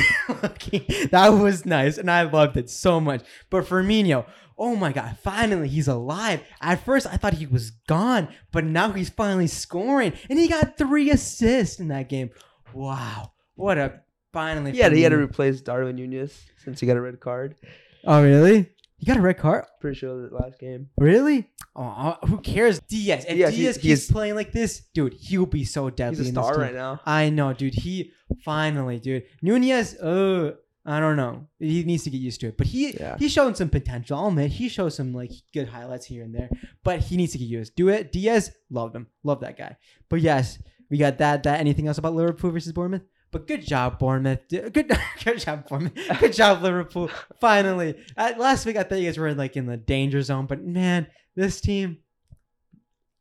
Okay, 0.43 1.07
that 1.11 1.29
was 1.29 1.65
nice, 1.65 1.97
and 1.97 2.11
I 2.11 2.23
loved 2.23 2.57
it 2.57 2.69
so 2.69 2.99
much. 2.99 3.23
But 3.49 3.65
Firmino, 3.65 4.25
oh 4.57 4.75
my 4.75 4.91
god, 4.91 5.17
finally 5.23 5.67
he's 5.67 5.87
alive. 5.87 6.41
At 6.61 6.83
first, 6.85 7.07
I 7.07 7.17
thought 7.17 7.33
he 7.33 7.47
was 7.47 7.71
gone, 7.71 8.27
but 8.51 8.65
now 8.65 8.91
he's 8.91 9.09
finally 9.09 9.47
scoring, 9.47 10.13
and 10.29 10.37
he 10.37 10.47
got 10.47 10.77
three 10.77 11.09
assists 11.09 11.79
in 11.79 11.87
that 11.87 12.09
game. 12.09 12.29
Wow, 12.73 13.31
what 13.55 13.77
a 13.77 14.01
finally. 14.31 14.71
Yeah, 14.71 14.89
he 14.89 15.01
had 15.01 15.09
to 15.09 15.17
replace 15.17 15.61
Darwin 15.61 15.95
Nunez 15.95 16.37
since 16.63 16.79
he 16.79 16.87
got 16.87 16.97
a 16.97 17.01
red 17.01 17.19
card. 17.19 17.55
Oh 18.03 18.21
really? 18.21 18.69
He 19.03 19.07
got 19.07 19.17
a 19.17 19.21
red 19.21 19.37
card. 19.37 19.65
Pretty 19.81 19.99
sure 19.99 20.29
the 20.29 20.33
last 20.33 20.57
game. 20.59 20.87
Really? 20.97 21.49
Oh, 21.75 22.15
who 22.25 22.37
cares? 22.37 22.79
Diaz. 22.79 23.25
If 23.27 23.53
Diaz, 23.53 23.77
keeps 23.77 24.09
playing 24.09 24.35
like 24.35 24.53
this, 24.53 24.83
dude, 24.93 25.13
he'll 25.15 25.45
be 25.45 25.65
so 25.65 25.89
deadly. 25.89 26.19
He's 26.19 26.29
a 26.29 26.31
star 26.31 26.57
right 26.57 26.73
now. 26.73 27.01
I 27.05 27.29
know, 27.29 27.51
dude. 27.51 27.73
He 27.73 28.13
finally, 28.45 28.99
dude. 28.99 29.23
Nunez, 29.41 29.95
uh, 29.97 30.53
I 30.85 31.01
don't 31.01 31.17
know. 31.17 31.49
He 31.59 31.83
needs 31.83 32.05
to 32.05 32.11
get 32.11 32.21
used 32.21 32.39
to 32.41 32.47
it. 32.47 32.57
But 32.57 32.67
he 32.67 32.91
Yeah. 32.93 33.17
he's 33.19 33.33
showing 33.33 33.55
some 33.55 33.67
potential. 33.67 34.17
I'll 34.17 34.29
admit 34.29 34.51
he 34.51 34.69
shows 34.69 34.95
some 34.95 35.13
like 35.13 35.31
good 35.53 35.67
highlights 35.67 36.05
here 36.05 36.23
and 36.23 36.33
there. 36.33 36.49
But 36.85 36.99
he 36.99 37.17
needs 37.17 37.33
to 37.33 37.39
get 37.39 37.49
used. 37.49 37.75
Do 37.75 37.89
it. 37.89 38.13
Diaz, 38.13 38.51
love 38.69 38.95
him. 38.95 39.07
Love 39.25 39.41
that 39.41 39.57
guy. 39.57 39.75
But 40.09 40.21
yes, 40.21 40.59
we 40.89 40.97
got 40.97 41.17
that. 41.17 41.43
That 41.43 41.59
anything 41.59 41.89
else 41.89 41.97
about 41.97 42.15
Liverpool 42.15 42.51
versus 42.51 42.71
Bournemouth? 42.71 43.03
But 43.33 43.47
good 43.47 43.65
job, 43.65 43.97
Bournemouth. 43.97 44.47
Good, 44.47 44.73
good 45.23 45.39
job, 45.39 45.67
Bournemouth. 45.67 45.93
Good 46.19 46.33
job, 46.33 46.61
Liverpool. 46.61 47.09
Finally, 47.41 47.95
uh, 48.15 48.33
last 48.37 48.65
week 48.67 48.77
I 48.77 48.83
thought 48.83 48.99
you 48.99 49.07
guys 49.07 49.17
were 49.17 49.27
in, 49.27 49.37
like 49.37 49.57
in 49.57 49.65
the 49.65 49.75
danger 49.75 50.21
zone, 50.21 50.45
but 50.45 50.63
man, 50.63 51.07
this 51.35 51.59
team, 51.59 51.97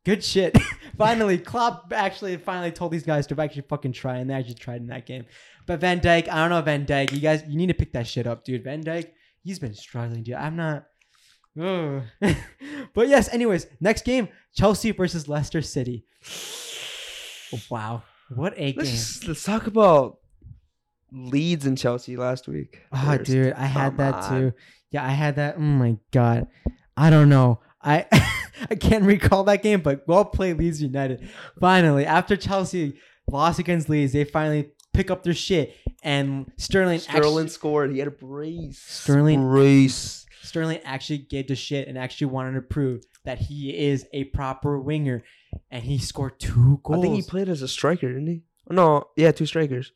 good 0.05 0.23
shit. 0.23 0.55
finally, 0.97 1.39
Klopp 1.39 1.91
actually 1.91 2.37
finally 2.37 2.71
told 2.71 2.91
these 2.91 3.03
guys 3.03 3.25
to 3.27 3.41
actually 3.41 3.63
fucking 3.63 3.93
try, 3.93 4.17
and 4.17 4.29
they 4.29 4.35
actually 4.35 4.53
tried 4.53 4.81
in 4.81 4.87
that 4.87 5.07
game. 5.07 5.25
But 5.65 5.79
Van 5.79 5.99
Dijk, 5.99 6.29
I 6.29 6.35
don't 6.35 6.51
know 6.51 6.61
Van 6.61 6.85
Dijk. 6.85 7.11
You 7.11 7.19
guys, 7.19 7.43
you 7.47 7.57
need 7.57 7.67
to 7.67 7.73
pick 7.73 7.93
that 7.93 8.05
shit 8.05 8.27
up, 8.27 8.45
dude. 8.45 8.63
Van 8.63 8.83
Dijk, 8.83 9.09
he's 9.43 9.57
been 9.57 9.73
struggling, 9.73 10.21
dude. 10.21 10.35
I'm 10.35 10.55
not. 10.55 10.85
Ugh. 11.59 12.03
but 12.93 13.07
yes, 13.07 13.33
anyways, 13.33 13.65
next 13.81 14.05
game 14.05 14.29
Chelsea 14.55 14.91
versus 14.91 15.27
Leicester 15.27 15.63
City. 15.63 16.05
Wow, 17.69 18.03
what 18.29 18.53
a 18.57 18.73
Let's 18.75 18.89
game! 18.89 18.97
just, 18.97 19.27
let's 19.27 19.43
talk 19.43 19.67
about 19.67 20.17
Leeds 21.11 21.65
and 21.65 21.77
Chelsea 21.77 22.17
last 22.17 22.47
week. 22.47 22.81
Oh, 22.91 22.97
first. 23.17 23.25
dude, 23.29 23.53
I 23.53 23.65
had 23.65 23.89
Come 23.89 23.97
that 23.97 24.13
on. 24.15 24.29
too. 24.39 24.53
Yeah, 24.91 25.05
I 25.05 25.09
had 25.11 25.35
that. 25.37 25.55
Oh 25.57 25.61
my 25.61 25.97
god, 26.11 26.47
I 26.97 27.09
don't 27.09 27.29
know. 27.29 27.59
I 27.81 28.05
I 28.69 28.75
can't 28.75 29.03
recall 29.03 29.43
that 29.45 29.61
game, 29.63 29.81
but 29.81 30.03
well 30.07 30.25
played, 30.25 30.57
Leeds 30.57 30.81
United. 30.81 31.27
Finally, 31.59 32.05
after 32.05 32.35
Chelsea 32.35 32.97
lost 33.29 33.59
against 33.59 33.89
Leeds, 33.89 34.13
they 34.13 34.23
finally 34.23 34.71
pick 34.93 35.09
up 35.11 35.23
their 35.23 35.33
shit, 35.33 35.75
and 36.03 36.51
Sterling 36.57 36.99
Sterling 36.99 37.25
actually, 37.25 37.49
scored. 37.49 37.91
He 37.91 37.99
had 37.99 38.07
a 38.07 38.11
brace. 38.11 38.79
Sterling- 38.79 39.41
brace. 39.49 40.25
Sterling 40.41 40.79
actually 40.83 41.19
gave 41.19 41.47
the 41.47 41.55
shit 41.55 41.87
and 41.87 41.97
actually 41.97 42.27
wanted 42.27 42.53
to 42.55 42.61
prove 42.61 43.01
that 43.23 43.37
he 43.39 43.75
is 43.75 44.05
a 44.13 44.25
proper 44.25 44.77
winger, 44.79 45.23
and 45.71 45.83
he 45.83 45.97
scored 45.97 46.39
two 46.39 46.79
goals. 46.83 46.99
I 46.99 47.01
think 47.01 47.15
he 47.15 47.21
played 47.29 47.49
as 47.49 47.61
a 47.61 47.67
striker, 47.67 48.07
didn't 48.07 48.27
he? 48.27 48.43
Oh, 48.69 48.73
no, 48.75 49.03
yeah, 49.17 49.31
two 49.31 49.45
strikers, 49.45 49.91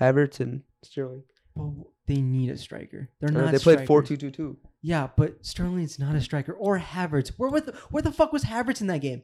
Havertz 0.00 0.40
and 0.40 0.62
Sterling. 0.82 1.24
But 1.56 1.70
they 2.06 2.20
need 2.20 2.50
a 2.50 2.56
striker. 2.58 3.08
They're 3.20 3.30
Uh, 3.30 3.44
not. 3.46 3.52
they 3.52 3.58
played 3.58 3.86
four 3.86 4.02
two 4.02 4.16
two 4.16 4.30
two. 4.30 4.56
Yeah, 4.82 5.08
but 5.16 5.44
Sterling's 5.44 5.98
not 5.98 6.14
a 6.14 6.20
striker 6.20 6.52
or 6.52 6.78
Havertz. 6.78 7.32
Where 7.36 7.48
what 7.50 7.66
the, 7.66 7.72
where 7.90 8.02
the 8.02 8.12
fuck 8.12 8.32
was 8.32 8.44
Havertz 8.44 8.80
in 8.80 8.86
that 8.88 9.00
game? 9.00 9.22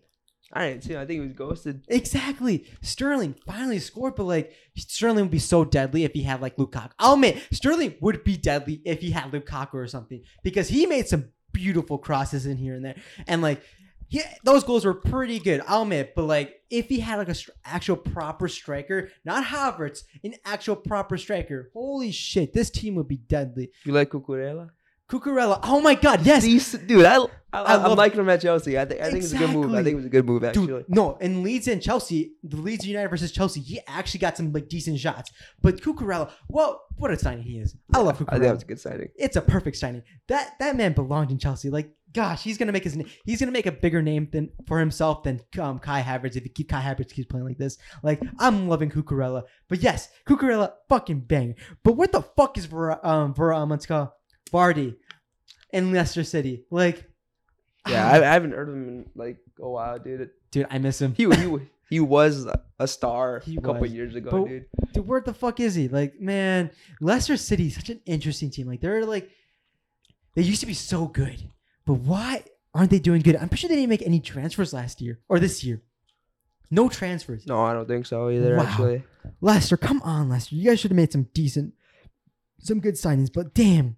I 0.52 0.68
didn't 0.70 0.84
see. 0.84 0.94
Him. 0.94 1.00
I 1.00 1.06
think 1.06 1.20
he 1.20 1.26
was 1.28 1.32
ghosted. 1.32 1.84
Exactly. 1.88 2.66
Sterling 2.82 3.36
finally 3.46 3.78
scored, 3.78 4.16
but 4.16 4.24
like 4.24 4.52
Sterling 4.76 5.22
would 5.24 5.30
be 5.30 5.38
so 5.38 5.64
deadly 5.64 6.02
if 6.04 6.12
he 6.12 6.22
had 6.22 6.40
like 6.40 6.56
Lukaku. 6.56 6.90
I'll 6.98 7.14
admit 7.14 7.40
Sterling 7.52 7.94
would 8.00 8.24
be 8.24 8.36
deadly 8.36 8.80
if 8.84 9.00
he 9.00 9.10
had 9.12 9.30
Lukaku 9.30 9.74
or 9.74 9.86
something 9.86 10.22
because 10.42 10.68
he 10.68 10.86
made 10.86 11.06
some 11.06 11.26
beautiful 11.52 11.98
crosses 11.98 12.46
in 12.46 12.56
here 12.56 12.74
and 12.74 12.84
there, 12.84 12.96
and 13.28 13.42
like 13.42 13.62
yeah, 14.10 14.34
those 14.42 14.64
goals 14.64 14.84
were 14.84 14.94
pretty 14.94 15.38
good. 15.38 15.62
I'll 15.66 15.82
admit, 15.82 16.14
but 16.16 16.24
like 16.24 16.62
if 16.68 16.88
he 16.88 16.98
had 17.00 17.16
like 17.16 17.28
a 17.28 17.34
actual 17.64 17.96
proper 17.96 18.48
striker, 18.48 19.08
not 19.24 19.44
Havertz, 19.44 20.02
an 20.24 20.34
actual 20.44 20.76
proper 20.76 21.16
striker, 21.16 21.70
holy 21.72 22.10
shit, 22.10 22.52
this 22.52 22.70
team 22.70 22.96
would 22.96 23.08
be 23.08 23.16
deadly. 23.16 23.70
You 23.84 23.92
like 23.92 24.10
Cucurella? 24.10 24.70
Cucurella, 25.10 25.58
oh 25.64 25.80
my 25.80 25.94
god, 25.94 26.24
yes, 26.24 26.44
Decent, 26.44 26.86
dude. 26.86 27.04
I, 27.04 27.16
I, 27.16 27.26
I 27.52 27.62
I 27.62 27.76
love- 27.88 27.98
liking 27.98 28.20
him 28.20 28.28
at 28.28 28.40
Chelsea. 28.40 28.78
I 28.78 28.84
think 28.84 29.00
I 29.00 29.10
think 29.10 29.24
it's 29.24 29.32
a 29.32 29.38
good 29.38 29.50
move. 29.50 29.72
I 29.74 29.82
think 29.82 29.94
it 29.94 29.96
was 29.96 30.04
a 30.06 30.08
good 30.10 30.24
move 30.24 30.44
actually. 30.44 30.66
Dude, 30.68 30.84
no, 30.88 31.16
in 31.16 31.42
Leeds 31.42 31.66
and 31.66 31.82
Chelsea, 31.82 32.34
the 32.44 32.56
Leeds 32.56 32.86
United 32.86 33.08
versus 33.08 33.32
Chelsea, 33.32 33.60
he 33.60 33.80
actually 33.88 34.20
got 34.20 34.36
some 34.36 34.52
like 34.52 34.68
decent 34.68 35.00
shots. 35.00 35.32
But 35.60 35.80
Cucurella, 35.82 36.30
well, 36.48 36.82
what 36.96 37.10
a 37.10 37.18
signing 37.18 37.42
he 37.42 37.58
is! 37.58 37.74
I 37.92 37.98
love 37.98 38.14
I 38.14 38.18
think 38.18 38.30
that 38.30 38.40
Cucurella. 38.40 38.52
was 38.54 38.62
a 38.62 38.66
good 38.66 38.80
signing. 38.80 39.08
It's 39.16 39.36
a 39.36 39.40
perfect 39.42 39.76
signing. 39.78 40.02
That 40.28 40.54
that 40.60 40.76
man 40.76 40.92
belonged 40.92 41.32
in 41.32 41.38
Chelsea. 41.38 41.70
Like, 41.70 41.90
gosh, 42.12 42.44
he's 42.44 42.56
gonna 42.56 42.70
make 42.70 42.84
his 42.84 42.96
he's 43.24 43.40
gonna 43.40 43.50
make 43.50 43.66
a 43.66 43.72
bigger 43.72 44.00
name 44.00 44.28
than 44.30 44.50
for 44.68 44.78
himself 44.78 45.24
than 45.24 45.40
um, 45.58 45.80
Kai 45.80 46.02
Havertz 46.02 46.36
if 46.36 46.44
he 46.44 46.50
keep 46.50 46.68
Kai 46.68 46.80
Havertz 46.82 47.12
keeps 47.12 47.26
playing 47.26 47.46
like 47.46 47.58
this. 47.58 47.78
Like, 48.04 48.22
I'm 48.38 48.68
loving 48.68 48.90
Cucurella. 48.90 49.42
But 49.68 49.80
yes, 49.82 50.08
Cucurella, 50.24 50.74
fucking 50.88 51.22
bang. 51.22 51.56
But 51.82 51.94
what 51.94 52.12
the 52.12 52.22
fuck 52.22 52.56
is 52.56 52.66
Ver 52.66 53.04
um 53.04 53.34
Ver 53.34 53.52
um, 53.52 53.70
let's 53.70 53.86
go 53.86 54.12
Vardy? 54.52 54.94
In 55.72 55.92
Leicester 55.92 56.24
City. 56.24 56.64
Like, 56.70 57.10
Yeah, 57.88 58.06
I, 58.08 58.16
I 58.16 58.32
haven't 58.32 58.52
heard 58.52 58.68
of 58.68 58.74
him 58.74 58.88
in 58.88 59.10
like 59.14 59.38
a 59.60 59.68
while, 59.68 59.98
dude. 59.98 60.30
dude, 60.50 60.66
I 60.70 60.78
miss 60.78 61.00
him. 61.00 61.14
He 61.14 61.24
he 61.34 61.56
he 61.88 62.00
was 62.00 62.46
a 62.78 62.86
star 62.86 63.40
He 63.44 63.56
a 63.56 63.60
couple 63.60 63.86
years 63.86 64.14
ago, 64.14 64.30
But- 64.30 64.48
dude. 64.48 64.66
Dude, 64.92 65.06
where 65.06 65.20
the 65.20 65.34
fuck 65.34 65.60
is 65.60 65.74
he? 65.74 65.88
Like, 65.88 66.20
man, 66.20 66.70
Leicester 67.00 67.36
City 67.36 67.66
is 67.68 67.74
such 67.76 67.90
an 67.90 68.00
interesting 68.06 68.50
team. 68.50 68.66
Like, 68.66 68.80
they're 68.80 69.04
like, 69.06 69.30
they 70.34 70.42
used 70.42 70.60
to 70.60 70.66
be 70.66 70.74
so 70.74 71.06
good, 71.06 71.48
but 71.86 71.94
why 71.94 72.44
aren't 72.74 72.90
they 72.90 72.98
doing 73.00 73.22
good? 73.22 73.36
I'm 73.36 73.48
pretty 73.48 73.62
sure 73.62 73.68
they 73.68 73.76
didn't 73.76 73.88
make 73.90 74.02
any 74.02 74.20
transfers 74.20 74.72
last 74.72 75.00
year 75.00 75.18
or 75.28 75.38
this 75.40 75.62
year. 75.64 75.82
No 76.72 76.88
transfers. 76.88 77.46
No, 77.48 77.60
I 77.62 77.72
don't 77.72 77.88
think 77.88 78.06
so 78.06 78.30
either. 78.30 78.56
Wow. 78.56 78.62
Actually, 78.64 79.02
Leicester, 79.40 79.76
come 79.76 80.00
on, 80.02 80.28
Leicester. 80.28 80.54
You 80.54 80.70
guys 80.70 80.78
should 80.80 80.92
have 80.92 80.96
made 80.96 81.10
some 81.12 81.24
decent, 81.34 81.74
some 82.60 82.78
good 82.80 82.94
signings, 82.94 83.32
but 83.32 83.54
damn. 83.54 83.96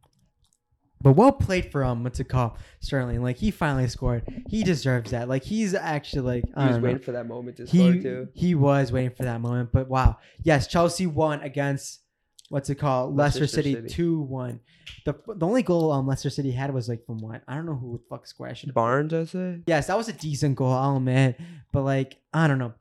But 1.03 1.13
well 1.13 1.33
played 1.33 1.73
for 1.73 1.85
um, 1.85 2.05
what's 2.05 2.21
it 2.21 2.29
called, 2.29 2.53
Sterling. 2.81 3.23
Like 3.23 3.37
he 3.37 3.51
finally 3.51 3.89
scored. 3.89 4.23
He 4.49 4.63
deserves 4.63 5.11
that. 5.11 5.29
Like 5.29 5.43
he's 5.43 5.75
actually 5.75 6.23
like 6.23 6.45
he 6.45 6.67
was 6.67 6.77
know. 6.77 6.83
waiting 6.83 7.03
for 7.03 7.13
that 7.13 7.27
moment 7.27 7.57
to 7.57 7.67
score 7.67 7.93
he 7.93 8.01
too. 8.01 8.29
he 8.35 8.55
was 8.55 8.93
waiting 8.93 9.11
for 9.11 9.25
that 9.25 9.41
moment. 9.41 9.71
But 9.73 9.89
wow, 9.89 10.19
yes, 10.43 10.67
Chelsea 10.67 11.07
won 11.07 11.41
against 11.41 12.01
what's 12.49 12.69
it 12.71 12.77
called, 12.77 13.17
Leicester, 13.17 13.41
Leicester 13.41 13.57
City, 13.57 13.75
City. 13.75 13.89
two 13.89 14.21
one. 14.21 14.61
The 15.05 15.15
the 15.27 15.47
only 15.47 15.63
goal 15.63 15.91
um 15.91 16.07
Leicester 16.07 16.31
City 16.31 16.53
had 16.53 16.73
was 16.73 16.89
like 16.89 17.05
from 17.05 17.19
what 17.19 17.43
I 17.49 17.55
don't 17.55 17.67
know 17.67 17.75
who 17.75 17.99
the 17.99 18.05
fuck 18.09 18.27
scored. 18.27 18.51
I 18.51 18.55
should 18.55 18.75
Barnes, 18.75 19.13
I 19.13 19.25
say. 19.25 19.61
Yes, 19.67 19.89
that 19.89 19.97
was 19.97 20.09
a 20.09 20.13
decent 20.13 20.57
goal, 20.57 20.73
I'll 20.73 20.97
admit. 20.97 21.41
But 21.73 21.83
like, 21.83 22.19
I 22.33 22.47
don't 22.47 22.59
know. 22.59 22.75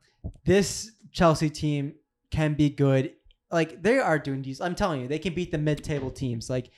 This 0.44 0.92
Chelsea 1.10 1.50
team 1.50 1.94
can 2.30 2.54
be 2.54 2.70
good. 2.70 3.14
Like 3.50 3.82
they 3.82 3.98
are 3.98 4.18
doing 4.18 4.42
these. 4.42 4.60
I'm 4.60 4.74
telling 4.74 5.00
you, 5.00 5.08
they 5.08 5.18
can 5.18 5.34
beat 5.34 5.50
the 5.50 5.58
mid-table 5.58 6.10
teams. 6.10 6.48
Like, 6.48 6.70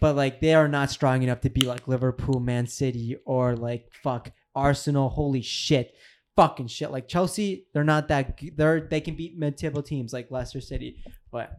but 0.00 0.16
like 0.16 0.40
they 0.40 0.54
are 0.54 0.68
not 0.68 0.90
strong 0.90 1.22
enough 1.22 1.40
to 1.42 1.50
be 1.50 1.62
like 1.62 1.88
Liverpool, 1.88 2.40
Man 2.40 2.66
City, 2.66 3.16
or 3.24 3.56
like 3.56 3.90
fuck 4.02 4.30
Arsenal. 4.54 5.08
Holy 5.08 5.42
shit, 5.42 5.94
fucking 6.36 6.68
shit. 6.68 6.90
Like 6.90 7.08
Chelsea, 7.08 7.66
they're 7.72 7.84
not 7.84 8.08
that. 8.08 8.38
They're 8.56 8.80
they 8.80 9.00
can 9.00 9.14
beat 9.14 9.38
mid-table 9.38 9.82
teams 9.82 10.12
like 10.12 10.30
Leicester 10.30 10.60
City. 10.60 11.02
But 11.30 11.52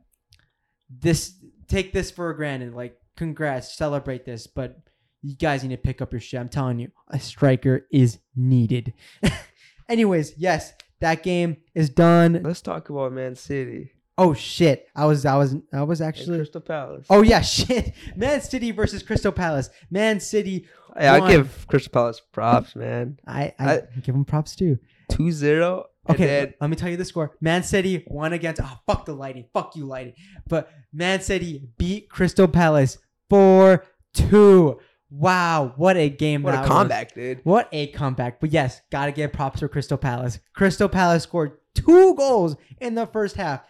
this 0.89 1.33
take 1.67 1.93
this 1.93 2.11
for 2.11 2.33
granted. 2.33 2.73
Like, 2.73 2.97
congrats, 3.17 3.75
celebrate 3.75 4.25
this. 4.25 4.47
But 4.47 4.79
you 5.21 5.35
guys 5.35 5.63
need 5.63 5.75
to 5.75 5.81
pick 5.81 6.01
up 6.01 6.13
your 6.13 6.21
shit. 6.21 6.39
I'm 6.39 6.49
telling 6.49 6.79
you, 6.79 6.91
a 7.09 7.19
striker 7.19 7.87
is 7.91 8.19
needed. 8.35 8.93
Anyways, 9.89 10.33
yes, 10.37 10.73
that 11.01 11.23
game 11.23 11.57
is 11.73 11.89
done. 11.89 12.41
Let's 12.43 12.61
talk 12.61 12.89
about 12.89 13.11
Man 13.11 13.35
City 13.35 13.91
Oh 14.19 14.33
shit, 14.33 14.87
I 14.95 15.05
was, 15.05 15.25
I 15.25 15.37
was, 15.37 15.55
I 15.71 15.83
was 15.83 16.01
and 16.01 16.07
actually. 16.09 16.37
Crystal 16.39 16.59
Palace. 16.61 17.05
Oh 17.09 17.21
yeah, 17.21 17.41
shit. 17.55 17.93
Man 18.15 18.41
City 18.41 18.71
versus 18.71 19.01
Crystal 19.01 19.31
Palace. 19.31 19.69
Man 19.89 20.19
City. 20.19 20.67
I 20.95 21.25
give 21.31 21.65
Crystal 21.67 21.91
Palace 21.91 22.21
props, 22.33 22.75
man. 22.75 23.17
I, 23.25 23.53
I, 23.57 23.73
I- 23.75 23.81
give 24.01 24.13
them 24.15 24.25
props 24.25 24.55
too. 24.55 24.77
2-0. 25.11 25.85
Okay, 26.09 26.25
then, 26.25 26.53
let 26.59 26.69
me 26.69 26.75
tell 26.75 26.89
you 26.89 26.97
the 26.97 27.05
score. 27.05 27.35
Man 27.39 27.63
City 27.63 28.03
won 28.07 28.33
against. 28.33 28.61
Oh 28.61 28.79
fuck 28.87 29.05
the 29.05 29.13
lighting. 29.13 29.45
Fuck 29.53 29.75
you 29.75 29.85
lighting. 29.85 30.13
But 30.47 30.69
Man 30.91 31.21
City 31.21 31.69
beat 31.77 32.09
Crystal 32.09 32.47
Palace 32.47 32.97
four 33.29 33.85
two. 34.13 34.79
Wow, 35.11 35.73
what 35.77 35.97
a 35.97 36.09
game! 36.09 36.43
what 36.43 36.53
a 36.55 36.59
was. 36.59 36.67
comeback, 36.67 37.13
dude. 37.15 37.39
What 37.43 37.67
a 37.71 37.87
comeback. 37.87 38.39
But 38.39 38.51
yes, 38.51 38.81
gotta 38.91 39.11
give 39.11 39.31
props 39.33 39.59
for 39.59 39.67
Crystal 39.67 39.97
Palace. 39.97 40.39
Crystal 40.53 40.89
Palace 40.89 41.23
scored 41.23 41.53
two 41.73 42.15
goals 42.15 42.55
in 42.79 42.95
the 42.95 43.05
first 43.07 43.35
half. 43.35 43.61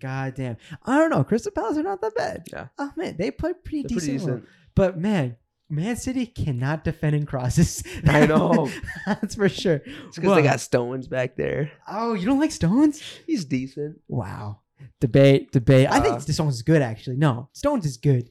God 0.00 0.34
damn. 0.34 0.56
I 0.84 0.98
don't 0.98 1.10
know. 1.10 1.22
Crystal 1.24 1.52
Palace 1.52 1.76
are 1.78 1.82
not 1.82 2.00
that 2.00 2.14
bad. 2.16 2.46
Yeah. 2.52 2.66
Oh 2.78 2.90
man, 2.96 3.16
they 3.16 3.30
play 3.30 3.52
pretty 3.52 3.82
They're 3.82 3.98
pretty 3.98 4.12
decent. 4.12 4.42
decent. 4.42 4.48
But 4.74 4.98
man, 4.98 5.36
Man 5.68 5.96
City 5.96 6.26
cannot 6.26 6.82
defend 6.84 7.14
in 7.14 7.26
crosses. 7.26 7.82
I 8.06 8.26
know. 8.26 8.68
That's 9.06 9.36
for 9.36 9.48
sure. 9.48 9.80
It's 9.84 10.16
because 10.16 10.34
they 10.36 10.42
got 10.42 10.60
Stones 10.60 11.06
back 11.06 11.36
there. 11.36 11.70
Oh, 11.88 12.14
you 12.14 12.26
don't 12.26 12.40
like 12.40 12.50
Stones? 12.52 13.00
He's 13.26 13.44
decent. 13.44 14.00
Wow. 14.08 14.60
Debate, 15.00 15.52
debate. 15.52 15.86
I 15.88 15.98
Uh, 15.98 16.02
think 16.18 16.20
Stones 16.34 16.54
is 16.56 16.62
good 16.62 16.82
actually. 16.82 17.16
No, 17.16 17.48
Stones 17.52 17.86
is 17.86 17.96
good. 17.96 18.30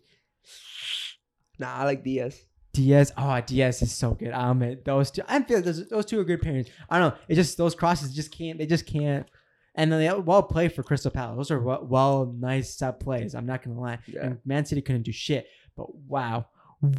Nah, 1.60 1.74
I 1.76 1.84
like 1.86 2.04
Dias. 2.04 2.40
Dias, 2.74 3.12
oh 3.18 3.42
Dias 3.42 3.82
is 3.82 3.92
so 3.92 4.14
good. 4.14 4.32
I 4.32 4.52
admit 4.52 4.86
those 4.86 5.12
two. 5.12 5.22
I 5.28 5.42
feel 5.44 5.58
like 5.58 5.66
those, 5.66 5.88
those 5.90 6.06
two 6.06 6.20
are 6.20 6.24
good 6.24 6.42
pairings. 6.42 6.70
I 6.90 7.00
don't 7.00 7.10
know. 7.14 7.18
It 7.28 7.36
just 7.36 7.58
those 7.58 7.76
crosses 7.76 8.14
just 8.14 8.32
can't. 8.32 8.58
They 8.60 8.66
just 8.68 8.86
can't. 8.86 9.26
And 9.80 9.90
then 9.90 10.00
they 10.02 10.14
well 10.14 10.44
play 10.44 10.68
for 10.68 10.84
Crystal 10.84 11.10
Palace. 11.10 11.38
Those 11.38 11.52
are 11.52 11.62
well, 11.62 11.86
well 11.88 12.36
nice 12.38 12.76
set 12.76 13.00
plays. 13.00 13.34
I'm 13.34 13.46
not 13.46 13.64
gonna 13.64 13.80
lie. 13.80 14.00
Yeah. 14.08 14.26
And 14.26 14.40
Man 14.44 14.66
City 14.66 14.82
couldn't 14.82 15.04
do 15.04 15.14
shit. 15.14 15.48
But 15.78 15.96
wow, 15.96 16.48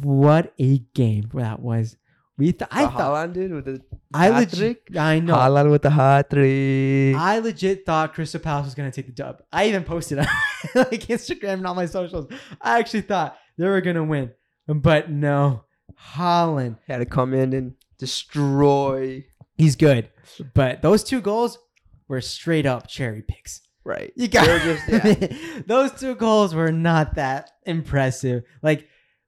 what 0.01 0.51
a 0.59 0.79
game 0.95 1.29
that 1.35 1.59
was. 1.59 1.95
We 2.39 2.53
th- 2.53 2.69
I 2.71 2.87
thought 2.87 3.29
Haaland 3.29 3.33
did 3.33 3.51
with 3.53 3.65
the 3.65 3.81
I 4.15 4.29
legit. 4.31 4.81
I 4.97 5.19
know. 5.19 5.35
Haaland 5.35 5.69
with 5.69 5.83
the 5.83 5.91
hat 5.91 6.31
trick. 6.31 7.15
I 7.15 7.37
legit 7.37 7.85
thought 7.85 8.15
Crystal 8.15 8.39
Palace 8.39 8.65
was 8.65 8.73
gonna 8.73 8.89
take 8.91 9.05
the 9.05 9.11
dub. 9.11 9.43
I 9.53 9.67
even 9.67 9.83
posted 9.83 10.17
on 10.17 10.25
like 10.75 11.05
Instagram 11.05 11.53
and 11.53 11.67
all 11.67 11.75
my 11.75 11.85
socials. 11.85 12.33
I 12.59 12.79
actually 12.79 13.01
thought 13.01 13.37
they 13.59 13.67
were 13.67 13.81
gonna 13.81 14.03
win, 14.03 14.31
but 14.67 15.11
no. 15.11 15.65
Haaland, 16.15 16.77
Had 16.87 16.97
to 16.97 17.05
come 17.05 17.35
in 17.35 17.53
and 17.53 17.75
destroy. 17.99 19.23
he's 19.55 19.75
good, 19.75 20.09
but 20.55 20.81
those 20.81 21.03
two 21.03 21.21
goals 21.21 21.59
were 22.11 22.21
straight 22.21 22.65
up 22.65 22.87
cherry 22.87 23.23
picks. 23.23 23.61
Right. 23.83 24.11
You 24.15 24.27
got 24.27 24.45
just- 24.61 24.87
yeah. 24.87 25.61
those 25.65 25.91
two 25.93 26.13
goals 26.13 26.53
were 26.53 26.71
not 26.71 27.15
that 27.15 27.51
impressive. 27.65 28.43
Like 28.61 28.87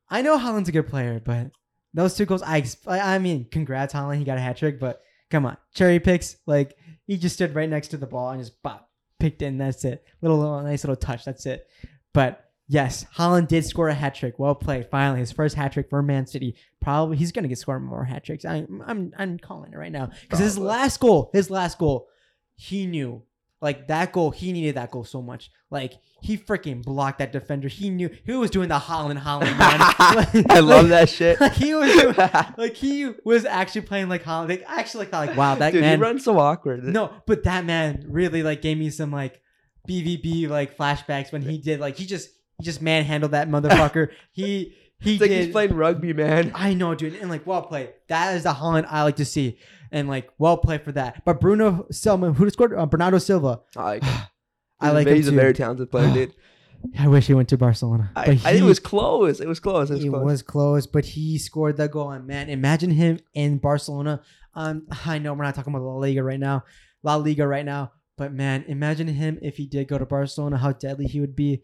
I 0.10 0.22
know 0.22 0.38
Haaland's 0.38 0.70
a 0.70 0.74
good 0.74 0.88
player, 0.88 1.20
but 1.24 1.52
those 1.94 2.16
two 2.16 2.26
goals, 2.26 2.44
I 2.44 2.64
I 2.88 3.18
mean, 3.20 3.48
congrats 3.50 3.94
Haaland, 3.94 4.18
he 4.20 4.26
got 4.26 4.38
a 4.38 4.42
hat 4.42 4.58
trick. 4.58 4.80
But 4.80 5.02
come 5.32 5.46
on, 5.46 5.58
cherry 5.74 6.00
picks. 6.00 6.36
Like 6.46 6.76
he 7.08 7.18
just 7.18 7.36
stood 7.36 7.56
right 7.56 7.70
next 7.70 7.88
to 7.90 7.98
the 7.98 8.06
ball 8.06 8.30
and 8.30 8.42
just 8.42 8.62
bop, 8.62 8.90
picked 9.20 9.42
in. 9.42 9.58
That's 9.58 9.86
it. 9.86 10.04
Little, 10.22 10.38
little 10.38 10.62
nice 10.62 10.84
little 10.84 10.98
touch. 10.98 11.26
That's 11.26 11.46
it. 11.46 11.66
But 12.14 12.46
yes, 12.68 13.06
Haaland 13.16 13.48
did 13.48 13.66
score 13.66 13.88
a 13.90 13.94
hat 13.94 14.14
trick. 14.14 14.38
Well 14.38 14.56
played. 14.56 14.90
Finally, 14.92 15.22
his 15.22 15.32
first 15.32 15.56
hat 15.56 15.72
trick 15.74 15.90
for 15.90 16.04
Man 16.04 16.28
City. 16.28 16.56
Probably 16.82 17.18
he's 17.18 17.32
gonna 17.32 17.48
get 17.48 17.58
scored 17.58 17.82
more 17.82 18.04
hat 18.04 18.24
tricks. 18.26 18.46
I'm 18.46 18.84
I'm 18.86 19.14
I'm 19.18 19.40
calling 19.40 19.74
it 19.74 19.78
right 19.78 19.92
now 19.92 20.12
because 20.24 20.40
his 20.40 20.58
last 20.60 21.00
goal, 21.00 21.32
his 21.34 21.50
last 21.50 21.80
goal, 21.80 22.08
he 22.56 22.86
knew 22.86 23.24
like 23.64 23.88
that 23.88 24.12
goal. 24.12 24.30
He 24.32 24.52
needed 24.52 24.76
that 24.76 24.92
goal 24.92 25.06
so 25.06 25.22
much. 25.22 25.50
Like 25.72 25.94
he 26.22 26.38
freaking 26.38 26.84
blocked 26.84 27.20
that 27.20 27.32
defender. 27.32 27.70
He 27.70 27.90
knew 27.90 28.10
he 28.26 28.34
was 28.34 28.52
doing 28.52 28.68
the 28.68 28.78
Haaland 28.78 29.22
Haaland. 29.22 29.58
Man. 29.58 30.46
I 30.50 30.60
love 30.60 30.90
that 30.90 31.08
shit. 31.08 31.40
Like 31.40 31.54
he 31.54 31.74
was 31.74 31.90
doing, 31.94 32.16
like 32.58 32.76
he 32.76 33.12
was 33.24 33.46
actually 33.46 33.82
playing 33.82 34.10
like 34.10 34.24
Haaland. 34.24 34.50
Like, 34.50 34.66
I 34.68 34.82
actually 34.82 35.06
thought 35.06 35.28
like 35.28 35.38
wow 35.38 35.56
that 35.56 35.72
Dude, 35.72 35.82
man. 35.82 35.98
he 35.98 36.02
runs 36.02 36.26
so 36.26 36.38
awkward. 36.38 36.84
No, 36.84 37.14
but 37.26 37.46
that 37.46 37.64
man 37.64 38.06
really 38.10 38.44
like 38.44 38.62
gave 38.62 38.78
me 38.78 38.90
some 38.90 39.12
like 39.12 39.42
BVB 39.88 40.50
like 40.50 40.78
flashbacks 40.78 41.32
when 41.32 41.42
he 41.42 41.58
did 41.58 41.80
like 41.80 41.96
he 41.98 42.06
just 42.06 42.30
he 42.60 42.66
just 42.66 42.82
manhandled 42.82 43.32
that 43.32 43.48
motherfucker. 43.48 44.10
he 44.34 44.76
he 45.04 45.14
It's 45.14 45.22
like 45.22 45.30
did. 45.30 45.44
he's 45.46 45.52
playing 45.52 45.76
rugby, 45.76 46.14
man. 46.14 46.52
I 46.56 46.74
know, 46.74 46.96
dude, 46.96 47.16
and 47.16 47.30
like 47.30 47.46
well 47.46 47.62
played. 47.62 47.90
That 48.08 48.36
is 48.36 48.44
the 48.44 48.54
Haaland 48.54 48.86
I 48.90 49.04
like 49.04 49.18
to 49.18 49.26
see, 49.26 49.58
and 49.92 50.08
like 50.08 50.30
well 50.38 50.58
played 50.58 50.84
for 50.84 50.92
that. 50.94 51.24
But 51.26 51.40
Bruno 51.40 51.86
Silva, 51.92 52.34
who 52.34 52.50
scored? 52.50 52.74
Uh, 52.74 52.86
Bernardo 52.86 53.18
Silva. 53.20 53.62
I 53.76 53.84
like. 53.84 54.04
I 54.80 54.92
like 54.92 55.08
He's 55.08 55.28
him 55.30 55.36
a 55.38 55.42
very 55.42 55.54
talented 55.54 55.90
player, 55.92 56.14
dude. 56.14 56.34
I 57.00 57.08
wish 57.08 57.28
he 57.28 57.34
went 57.34 57.48
to 57.50 57.58
Barcelona. 57.58 58.12
I, 58.16 58.26
but 58.26 58.30
I 58.32 58.36
think 58.38 58.48
he- 58.56 58.58
it 58.60 58.64
was 58.64 58.80
close. 58.80 59.40
It 59.40 59.48
was 59.48 59.60
close. 59.62 59.90
It 59.90 59.94
was 59.96 60.04
it 60.06 60.10
close. 60.10 60.24
was 60.26 60.42
close, 60.42 60.88
but 60.88 61.06
he 61.06 61.38
scored 61.38 61.78
the 61.78 61.88
goal. 61.88 62.12
And 62.12 62.28
man, 62.28 62.50
imagine 62.50 62.92
him 62.92 63.20
in 63.34 63.58
Barcelona. 63.60 64.22
Um, 64.56 64.88
I 65.06 65.20
know 65.20 65.34
we're 65.34 65.46
not 65.46 65.56
talking 65.56 65.74
about 65.74 65.86
La 65.86 65.96
Liga 65.96 66.22
right 66.24 66.40
now, 66.40 66.66
La 67.02 67.16
Liga 67.16 67.48
right 67.48 67.64
now, 67.66 67.94
but 68.18 68.34
man, 68.34 68.66
imagine 68.68 69.08
him 69.08 69.40
if 69.42 69.56
he 69.58 69.66
did 69.66 69.88
go 69.88 69.98
to 69.98 70.06
Barcelona, 70.06 70.58
how 70.58 70.74
deadly 70.74 71.06
he 71.06 71.22
would 71.22 71.36
be. 71.36 71.64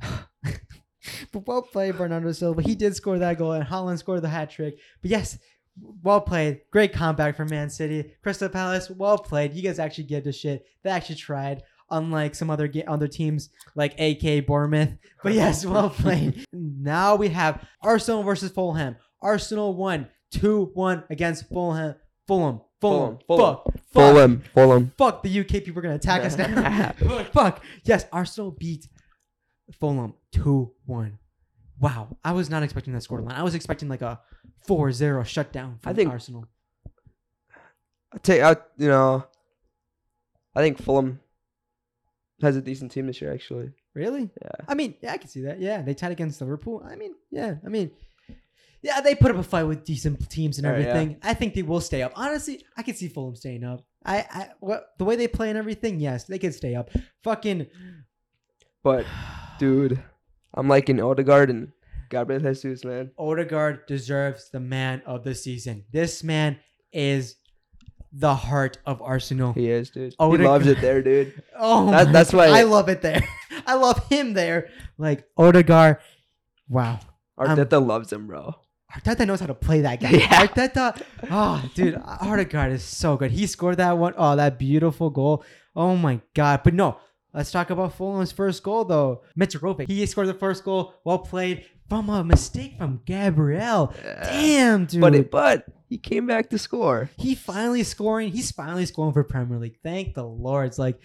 but 1.32 1.46
well 1.46 1.62
played, 1.62 1.96
Bernardo 1.96 2.32
Silva. 2.32 2.62
He 2.62 2.74
did 2.74 2.94
score 2.96 3.18
that 3.18 3.38
goal, 3.38 3.52
and 3.52 3.64
Haaland 3.66 3.98
scored 3.98 4.22
the 4.22 4.28
hat 4.28 4.50
trick. 4.50 4.78
But 5.02 5.10
yes, 5.10 5.38
well 6.02 6.20
played. 6.20 6.60
Great 6.70 6.92
comeback 6.92 7.36
from 7.36 7.48
Man 7.50 7.70
City. 7.70 8.12
Crystal 8.22 8.48
Palace, 8.48 8.90
well 8.90 9.18
played. 9.18 9.52
You 9.54 9.62
guys 9.62 9.78
actually 9.78 10.04
give 10.04 10.26
a 10.26 10.32
shit. 10.32 10.66
They 10.82 10.90
actually 10.90 11.16
tried. 11.16 11.62
Unlike 11.90 12.34
some 12.34 12.48
other 12.48 12.66
ga- 12.66 12.84
other 12.86 13.06
teams 13.06 13.50
like 13.76 14.00
AK 14.00 14.46
Bournemouth, 14.46 14.96
but 15.22 15.32
yes, 15.34 15.66
well 15.66 15.90
played. 15.90 16.44
now 16.52 17.14
we 17.14 17.28
have 17.28 17.62
Arsenal 17.82 18.22
versus 18.22 18.50
Fulham. 18.50 18.96
Arsenal 19.20 19.74
won 19.74 20.08
2 20.32 20.70
1 20.72 21.04
against 21.10 21.46
Fulham. 21.48 21.94
Fulham. 22.26 22.62
Fulham. 22.80 23.18
Fulham, 23.18 23.18
Fulham. 23.26 23.56
Fuck. 23.56 23.64
Fuck. 23.64 23.82
Fulham. 23.92 24.42
Fulham. 24.54 24.92
Fuck. 24.98 25.22
The 25.22 25.40
UK 25.40 25.46
people 25.48 25.78
are 25.78 25.82
going 25.82 25.98
to 25.98 26.02
attack 26.02 26.22
us 26.24 26.36
now. 26.36 26.92
Fuck. 27.32 27.62
Yes, 27.84 28.06
Arsenal 28.12 28.50
beat 28.50 28.88
Fulham 29.72 30.14
2 30.32 30.72
1. 30.86 31.18
Wow. 31.80 32.16
I 32.24 32.32
was 32.32 32.50
not 32.50 32.62
expecting 32.62 32.92
that 32.92 33.02
scoreline. 33.02 33.32
I 33.32 33.42
was 33.42 33.54
expecting 33.54 33.88
like 33.88 34.02
a 34.02 34.20
4 34.66 34.92
0 34.92 35.22
shutdown 35.24 35.78
from 35.80 35.90
I 35.90 35.94
think- 35.94 36.10
Arsenal. 36.10 36.46
I 38.12 38.18
take. 38.18 38.58
You 38.78 38.88
know. 38.88 39.26
I 40.54 40.60
think 40.60 40.80
Fulham 40.80 41.18
has 42.40 42.56
a 42.56 42.62
decent 42.62 42.92
team 42.92 43.08
this 43.08 43.20
year, 43.20 43.32
actually. 43.32 43.72
Really? 43.94 44.30
Yeah. 44.40 44.50
I 44.68 44.74
mean, 44.74 44.94
yeah, 45.02 45.12
I 45.12 45.16
can 45.18 45.28
see 45.28 45.42
that. 45.42 45.60
Yeah, 45.60 45.82
they 45.82 45.94
tied 45.94 46.12
against 46.12 46.40
Liverpool. 46.40 46.82
I 46.86 46.94
mean, 46.94 47.14
yeah, 47.30 47.56
I 47.64 47.68
mean, 47.68 47.90
yeah, 48.82 49.00
they 49.00 49.14
put 49.16 49.30
up 49.32 49.36
a 49.36 49.42
fight 49.42 49.64
with 49.64 49.84
decent 49.84 50.28
teams 50.30 50.58
and 50.58 50.66
All 50.66 50.72
right, 50.72 50.82
yeah. 50.82 50.88
everything. 50.90 51.16
I 51.22 51.34
think 51.34 51.54
they 51.54 51.62
will 51.62 51.80
stay 51.80 52.02
up. 52.02 52.12
Honestly, 52.14 52.64
I 52.76 52.82
can 52.82 52.94
see 52.94 53.08
Fulham 53.08 53.34
staying 53.34 53.64
up. 53.64 53.84
I, 54.04 54.18
I 54.30 54.48
what 54.60 54.90
the 54.98 55.04
way 55.04 55.16
they 55.16 55.26
play 55.28 55.48
and 55.48 55.58
everything, 55.58 55.98
yes, 55.98 56.24
they 56.24 56.38
could 56.38 56.54
stay 56.54 56.74
up. 56.74 56.90
Fucking 57.24 57.66
But 58.82 59.06
dude, 59.64 60.02
I'm 60.52 60.68
liking 60.68 61.00
Odegaard 61.00 61.48
and 61.50 61.72
Gabriel 62.10 62.40
Jesus, 62.40 62.84
man. 62.84 63.10
Odegaard 63.18 63.86
deserves 63.86 64.50
the 64.50 64.60
man 64.60 65.02
of 65.06 65.24
the 65.24 65.34
season. 65.34 65.84
This 65.90 66.22
man 66.22 66.58
is 66.92 67.36
the 68.12 68.34
heart 68.34 68.78
of 68.86 69.00
Arsenal. 69.02 69.52
He 69.54 69.70
is, 69.70 69.90
dude. 69.90 70.14
Odegaard- 70.18 70.40
He 70.40 70.46
loves 70.46 70.66
it 70.66 70.80
there, 70.80 71.02
dude. 71.02 71.42
Oh, 71.58 71.90
That- 71.90 72.12
that's 72.12 72.32
why- 72.32 72.48
I 72.48 72.62
love 72.64 72.88
it 72.88 73.00
there. 73.02 73.22
I 73.66 73.74
love 73.74 74.06
him 74.08 74.34
there. 74.34 74.68
Like 74.98 75.24
Odegaard. 75.36 75.96
Wow. 76.68 77.00
Um, 77.38 77.56
Arteta 77.58 77.84
loves 77.84 78.12
him, 78.12 78.26
bro. 78.26 78.54
Arteta 78.94 79.26
knows 79.26 79.40
how 79.40 79.46
to 79.46 79.54
play 79.54 79.80
that 79.80 79.98
guy. 80.00 80.10
Yeah. 80.22 80.46
Arteta, 80.46 81.02
oh, 81.30 81.64
dude, 81.74 82.00
Odegaard 82.20 82.70
is 82.72 82.84
so 82.84 83.16
good. 83.16 83.32
He 83.32 83.46
scored 83.46 83.78
that 83.78 83.96
one, 83.98 84.12
oh, 84.16 84.36
that 84.36 84.58
beautiful 84.58 85.10
goal. 85.10 85.42
Oh 85.74 85.96
my 85.96 86.20
god! 86.34 86.60
But 86.62 86.74
no, 86.74 86.98
let's 87.34 87.50
talk 87.50 87.70
about 87.70 87.94
Fulham's 87.96 88.32
first 88.32 88.62
goal 88.62 88.84
though. 88.84 89.22
Mitrovic, 89.38 89.88
he 89.88 90.06
scored 90.06 90.28
the 90.28 90.34
first 90.34 90.64
goal. 90.64 90.94
Well 91.04 91.18
played 91.18 91.66
from 91.88 92.08
a 92.08 92.24
mistake 92.24 92.78
from 92.78 93.02
Gabriel. 93.04 93.92
Damn, 94.22 94.86
dude. 94.86 95.00
But 95.00 95.14
it, 95.14 95.30
but 95.30 95.66
he 95.88 95.98
came 95.98 96.26
back 96.26 96.48
to 96.50 96.58
score. 96.58 97.10
he 97.18 97.34
finally 97.34 97.82
scoring. 97.82 98.30
He's 98.32 98.50
finally 98.50 98.86
scoring 98.86 99.12
for 99.12 99.22
Premier 99.24 99.58
League. 99.58 99.78
Thank 99.82 100.14
the 100.14 100.24
Lord. 100.24 100.68
It's 100.68 100.78
like 100.78 100.98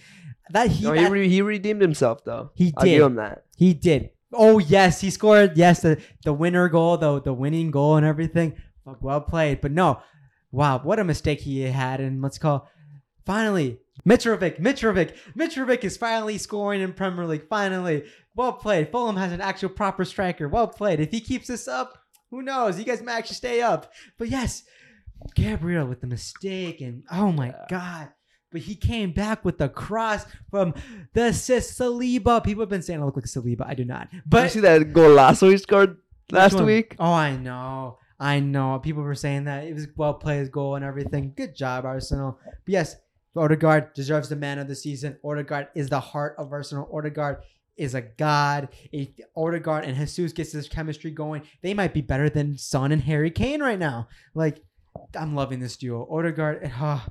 that. 0.51 0.69
He 0.69 0.83
no, 0.86 0.93
he, 0.93 1.03
that- 1.03 1.12
re- 1.12 1.27
he 1.29 1.41
redeemed 1.41 1.81
himself 1.81 2.24
though. 2.24 2.51
He 2.55 2.74
I'll 2.77 2.83
did. 2.86 2.91
give 2.91 3.03
him 3.03 3.15
that. 3.15 3.43
He 3.57 3.74
did. 3.74 4.12
Oh 4.31 4.59
yes, 4.59 5.01
he 5.01 5.09
scored. 5.09 5.57
Yes, 5.57 5.81
the 5.81 6.00
the 6.24 6.31
winner 6.33 6.69
goal, 6.69 6.98
the 6.98 7.19
the 7.21 7.33
winning 7.33 7.71
goal, 7.71 7.98
and 7.98 8.05
everything. 8.05 8.55
Well 9.01 9.21
played. 9.21 9.59
But 9.62 9.71
no, 9.71 10.01
wow, 10.51 10.79
what 10.79 10.98
a 11.00 11.03
mistake 11.03 11.41
he 11.41 11.62
had. 11.62 12.00
And 12.00 12.21
let's 12.21 12.38
call 12.38 12.67
finally 13.25 13.79
Mitrovic. 14.07 14.59
Mitrovic. 14.59 15.15
Mitrovic 15.35 15.83
is 15.83 15.97
finally 15.97 16.37
scoring 16.37 16.81
in 16.81 16.93
Premier 16.93 17.25
League. 17.25 17.47
Finally, 17.49 18.05
well 18.35 18.53
played. 18.53 18.91
Fulham 18.91 19.17
has 19.17 19.31
an 19.31 19.41
actual 19.41 19.69
proper 19.69 20.05
striker. 20.05 20.47
Well 20.47 20.67
played. 20.67 20.99
If 20.99 21.11
he 21.11 21.19
keeps 21.19 21.47
this 21.47 21.67
up, 21.67 21.97
who 22.31 22.41
knows? 22.41 22.79
You 22.79 22.85
guys 22.85 23.01
might 23.01 23.17
actually 23.17 23.35
stay 23.35 23.61
up. 23.61 23.91
But 24.17 24.29
yes, 24.29 24.63
Gabriel 25.35 25.87
with 25.87 26.01
the 26.01 26.07
mistake, 26.07 26.81
and 26.81 27.03
oh 27.11 27.31
my 27.31 27.53
god. 27.69 28.09
But 28.51 28.61
he 28.61 28.75
came 28.75 29.11
back 29.11 29.45
with 29.45 29.59
the 29.59 29.69
cross 29.69 30.25
from 30.49 30.73
the 31.13 31.29
Saliba. 31.29 32.43
People 32.43 32.63
have 32.63 32.69
been 32.69 32.81
saying 32.81 32.99
I 32.99 33.05
look 33.05 33.15
like 33.15 33.25
Saliba. 33.25 33.65
I 33.67 33.75
do 33.75 33.85
not. 33.85 34.09
Did 34.09 34.17
you 34.17 34.21
But 34.25 34.51
see 34.51 34.59
that 34.61 34.81
golazo 34.93 35.51
he 35.51 35.57
scored 35.57 35.97
last 36.31 36.59
week? 36.59 36.95
Oh, 36.97 37.13
I 37.13 37.35
know. 37.35 37.99
I 38.19 38.39
know. 38.39 38.79
People 38.79 39.03
were 39.03 39.15
saying 39.15 39.43
that 39.45 39.65
it 39.65 39.73
was 39.75 39.87
well 39.95 40.15
played 40.15 40.51
goal 40.51 40.75
and 40.75 40.83
everything. 40.83 41.33
Good 41.35 41.55
job, 41.55 41.85
Arsenal. 41.85 42.39
But 42.43 42.71
yes, 42.71 42.95
Odegaard 43.36 43.93
deserves 43.93 44.29
the 44.29 44.36
man 44.36 44.59
of 44.59 44.67
the 44.67 44.75
season. 44.75 45.17
Odegaard 45.24 45.67
is 45.75 45.89
the 45.89 46.00
heart 46.00 46.36
of 46.38 46.51
Arsenal. 46.51 46.89
Odegaard 46.93 47.38
is 47.77 47.95
a 47.95 48.01
god. 48.01 48.69
If 48.91 49.09
Odegaard 49.36 49.86
and 49.86 49.95
Jesus 49.95 50.33
gets 50.33 50.51
this 50.51 50.67
chemistry 50.67 51.12
going, 51.12 51.43
they 51.62 51.74
might 51.74 51.93
be 51.93 52.01
better 52.01 52.29
than 52.29 52.57
Son 52.57 52.91
and 52.91 53.01
Harry 53.03 53.31
Kane 53.31 53.62
right 53.62 53.79
now. 53.79 54.07
Like, 54.36 54.63
I'm 55.15 55.36
loving 55.36 55.59
this 55.59 55.77
duo. 55.77 56.07
Odegaard, 56.12 56.71
ah, 56.75 57.07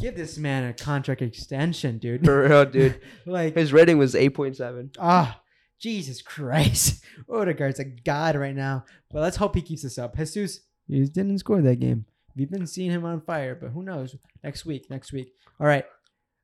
give 0.00 0.16
this 0.16 0.38
man 0.38 0.64
a 0.64 0.72
contract 0.72 1.22
extension, 1.22 1.98
dude. 1.98 2.24
For 2.24 2.48
real, 2.48 2.64
dude. 2.64 3.00
like, 3.26 3.56
His 3.56 3.72
rating 3.72 3.98
was 3.98 4.14
8.7. 4.14 4.96
Ah, 4.98 5.40
Jesus 5.80 6.22
Christ. 6.22 7.02
Odegaard's 7.28 7.80
a 7.80 7.84
god 7.84 8.36
right 8.36 8.54
now. 8.54 8.84
But 9.10 9.20
let's 9.20 9.36
hope 9.36 9.54
he 9.54 9.62
keeps 9.62 9.82
this 9.82 9.98
up. 9.98 10.16
Jesus, 10.16 10.60
he 10.86 11.04
didn't 11.06 11.38
score 11.38 11.60
that 11.60 11.80
game. 11.80 12.06
We've 12.36 12.50
been 12.50 12.66
seeing 12.66 12.90
him 12.90 13.04
on 13.04 13.20
fire, 13.20 13.54
but 13.54 13.70
who 13.70 13.82
knows? 13.82 14.16
Next 14.42 14.64
week, 14.64 14.88
next 14.90 15.12
week. 15.12 15.34
All 15.60 15.66
right. 15.66 15.84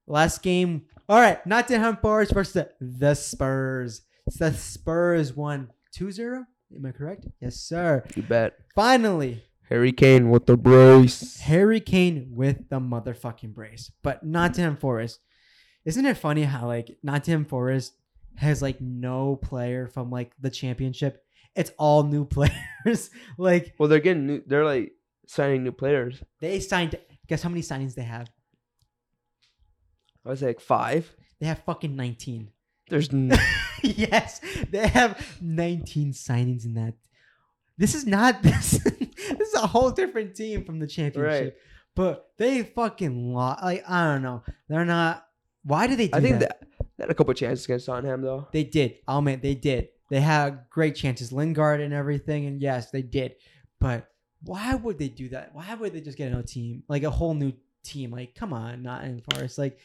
Last 0.07 0.43
game. 0.43 0.83
All 1.09 1.21
right. 1.21 1.45
Nottingham 1.47 1.97
Forest 1.99 2.35
versus 2.35 2.53
the, 2.55 2.71
the 2.81 3.15
Spurs. 3.15 4.03
The 4.39 4.53
Spurs 4.53 5.35
won 5.35 5.71
2 5.93 6.12
0. 6.12 6.45
Am 6.75 6.87
I 6.87 6.93
correct? 6.93 7.27
Yes, 7.41 7.57
sir. 7.57 8.05
You 8.15 8.23
bet. 8.23 8.55
Finally, 8.75 9.43
Harry 9.69 9.93
Kane 9.93 10.31
with 10.31 10.47
the 10.47 10.57
brace. 10.57 11.39
Harry 11.41 11.81
Kane 11.81 12.29
with 12.31 12.69
the 12.69 12.81
motherfucking 12.81 13.55
brace. 13.55 13.91
But 14.03 14.23
Nottingham 14.25 14.77
Forest. 14.77 15.21
Isn't 15.85 16.05
it 16.07 16.19
funny 16.19 16.43
how 16.43 16.67
like 16.67 16.99
Nottingham 17.03 17.47
Forest 17.47 17.95
has 18.37 18.61
like 18.61 18.81
no 18.81 19.37
player 19.37 19.87
from 19.89 20.11
like 20.11 20.33
the 20.41 20.51
championship? 20.51 21.25
It's 21.55 21.73
all 21.79 22.03
new 22.03 22.25
players. 22.27 23.11
like 23.39 23.75
Well, 23.79 23.89
they're 23.89 24.01
getting 24.01 24.27
new. 24.27 24.43
They're 24.47 24.65
like 24.65 24.93
signing 25.29 25.62
new 25.62 25.73
players. 25.73 26.23
they 26.41 26.59
signed 26.59 26.99
guess 27.29 27.43
how 27.43 27.49
many 27.51 27.61
signings 27.62 27.95
they 27.95 28.03
have? 28.03 28.29
I 30.25 30.31
was 30.31 30.43
like 30.43 30.61
five. 30.61 31.14
They 31.41 31.47
have 31.47 31.61
fucking 31.64 31.95
19. 31.95 32.51
There's 32.91 33.12
n- 33.12 33.33
yes, 33.83 34.41
they 34.71 34.88
have 34.88 35.37
19 35.41 36.12
signings 36.12 36.64
in 36.64 36.75
that. 36.75 36.95
This 37.77 37.95
is 37.95 38.07
not 38.07 38.43
this. 38.43 38.79
this 38.83 39.49
is 39.49 39.55
a 39.55 39.67
whole 39.67 39.91
different 39.91 40.35
team 40.35 40.64
from 40.64 40.81
the 40.81 40.87
championship. 40.87 41.59
But 41.95 42.31
they 42.38 42.62
fucking 42.62 43.33
lost. 43.35 43.62
Like 43.62 43.85
I 43.88 44.05
don't 44.12 44.23
know. 44.23 44.43
They're 44.69 44.85
not. 44.85 45.25
Why 45.64 45.87
did 45.87 45.99
they 45.99 46.09
do 46.09 46.19
I 46.19 46.21
think 46.21 46.41
that? 46.41 46.61
that 46.61 46.69
they 46.97 47.05
had 47.05 47.11
a 47.11 47.14
couple 47.14 47.35
chances 47.35 47.64
against 47.67 47.87
Tottenham 47.87 48.23
though. 48.23 48.49
They 48.53 48.64
did. 48.64 48.97
Oh, 49.07 49.14
I'll 49.14 49.19
admit 49.19 49.43
they 49.43 49.55
did. 49.55 49.88
They 50.11 50.21
had 50.21 50.64
great 50.71 50.95
chances, 50.97 51.33
Lingard 51.33 51.81
and 51.81 51.93
everything, 51.93 52.47
and 52.47 52.62
yes, 52.62 52.91
they 52.91 53.03
did. 53.03 53.35
But 53.79 54.09
why 54.42 54.74
would 54.74 54.98
they 54.98 55.09
do 55.09 55.29
that? 55.31 55.55
Why 55.55 55.74
would 55.74 55.92
they 55.92 56.01
just 56.01 56.18
get 56.18 56.33
a 56.33 56.37
new 56.37 56.42
team, 56.42 56.83
like 56.88 57.03
a 57.03 57.11
whole 57.11 57.35
new 57.35 57.53
team? 57.83 58.11
Like, 58.11 58.35
come 58.35 58.53
on, 58.53 58.83
not 58.83 59.05
in 59.05 59.22
Forest. 59.33 59.59
Like, 59.59 59.79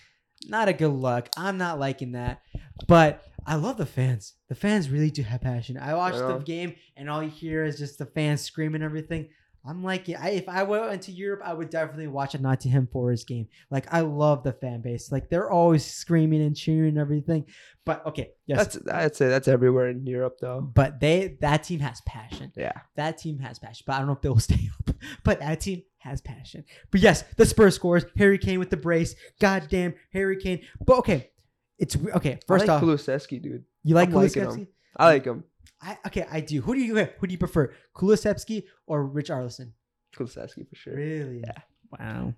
not 0.47 0.67
a 0.67 0.73
good 0.73 0.89
look. 0.89 1.29
I'm 1.37 1.57
not 1.57 1.79
liking 1.79 2.13
that. 2.13 2.41
But 2.87 3.23
I 3.45 3.55
love 3.55 3.77
the 3.77 3.85
fans. 3.85 4.33
The 4.49 4.55
fans 4.55 4.89
really 4.89 5.11
do 5.11 5.23
have 5.23 5.41
passion. 5.41 5.77
I 5.77 5.95
watched 5.95 6.17
the 6.17 6.37
game, 6.39 6.75
and 6.95 7.09
all 7.09 7.23
you 7.23 7.29
hear 7.29 7.65
is 7.65 7.77
just 7.77 7.97
the 7.97 8.05
fans 8.05 8.41
screaming 8.41 8.83
everything. 8.83 9.29
I'm 9.65 9.81
like, 9.81 10.09
I, 10.09 10.31
if 10.31 10.49
I 10.49 10.63
went 10.63 11.03
to 11.03 11.11
Europe, 11.13 11.41
I 11.43 11.53
would 11.53 11.69
definitely 11.69 12.07
watch 12.07 12.35
a 12.35 12.41
Nottingham 12.41 12.87
Forest 12.91 13.27
game. 13.27 13.47
Like, 13.71 13.91
I 13.93 14.01
love 14.01 14.43
the 14.43 14.51
fan 14.51 14.81
base. 14.81 15.09
Like, 15.09 15.29
they're 15.29 15.49
always 15.49 15.85
screaming 15.85 16.41
and 16.41 16.55
cheering 16.55 16.89
and 16.89 16.97
everything. 16.97 17.45
But 17.85 18.05
okay, 18.07 18.31
yes, 18.45 18.57
That's 18.57 18.75
that's 18.85 19.21
it. 19.21 19.27
That's 19.27 19.47
everywhere 19.47 19.89
in 19.89 20.05
Europe 20.05 20.37
though. 20.39 20.61
but 20.61 20.99
they 20.99 21.37
that 21.41 21.63
team 21.63 21.79
has 21.81 22.01
passion. 22.01 22.51
Yeah. 22.55 22.71
That 22.95 23.17
team 23.17 23.39
has 23.39 23.59
passion. 23.59 23.83
But 23.85 23.93
I 23.93 23.97
don't 23.99 24.07
know 24.07 24.13
if 24.13 24.21
they'll 24.21 24.39
stay 24.39 24.69
up. 24.79 24.95
But 25.23 25.39
that 25.39 25.59
team 25.61 25.83
has 25.97 26.21
passion. 26.21 26.63
But 26.91 27.01
yes, 27.01 27.23
the 27.37 27.45
Spurs 27.45 27.75
scores. 27.75 28.05
Harry 28.17 28.37
Kane 28.37 28.59
with 28.59 28.69
the 28.69 28.77
brace. 28.77 29.15
Goddamn 29.41 29.95
Harry 30.13 30.37
Kane. 30.37 30.61
But 30.85 30.99
okay, 30.99 31.31
it's 31.77 31.97
okay. 32.15 32.39
First 32.47 32.69
I 32.69 32.73
like 32.73 32.81
off, 32.81 32.83
Kulusevski, 32.83 33.41
dude. 33.41 33.63
you 33.83 33.95
like 33.95 34.09
I'm 34.09 34.15
Kulusevski? 34.15 34.67
I 34.95 35.05
like 35.07 35.25
him. 35.25 35.43
I 35.81 35.97
okay, 36.07 36.25
I 36.31 36.39
do. 36.41 36.61
Who 36.61 36.73
do 36.73 36.81
you 36.81 36.95
who 36.95 37.27
do 37.27 37.31
you 37.31 37.37
prefer, 37.37 37.73
Kulusevski 37.95 38.63
or 38.87 39.07
Richarlison? 39.07 39.71
Kulusevski 40.15 40.67
for 40.67 40.75
sure. 40.75 40.95
Really? 40.95 41.41
Yeah. 41.45 41.57
Wow. 41.99 42.33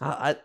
I, 0.00 0.30
I 0.30 0.36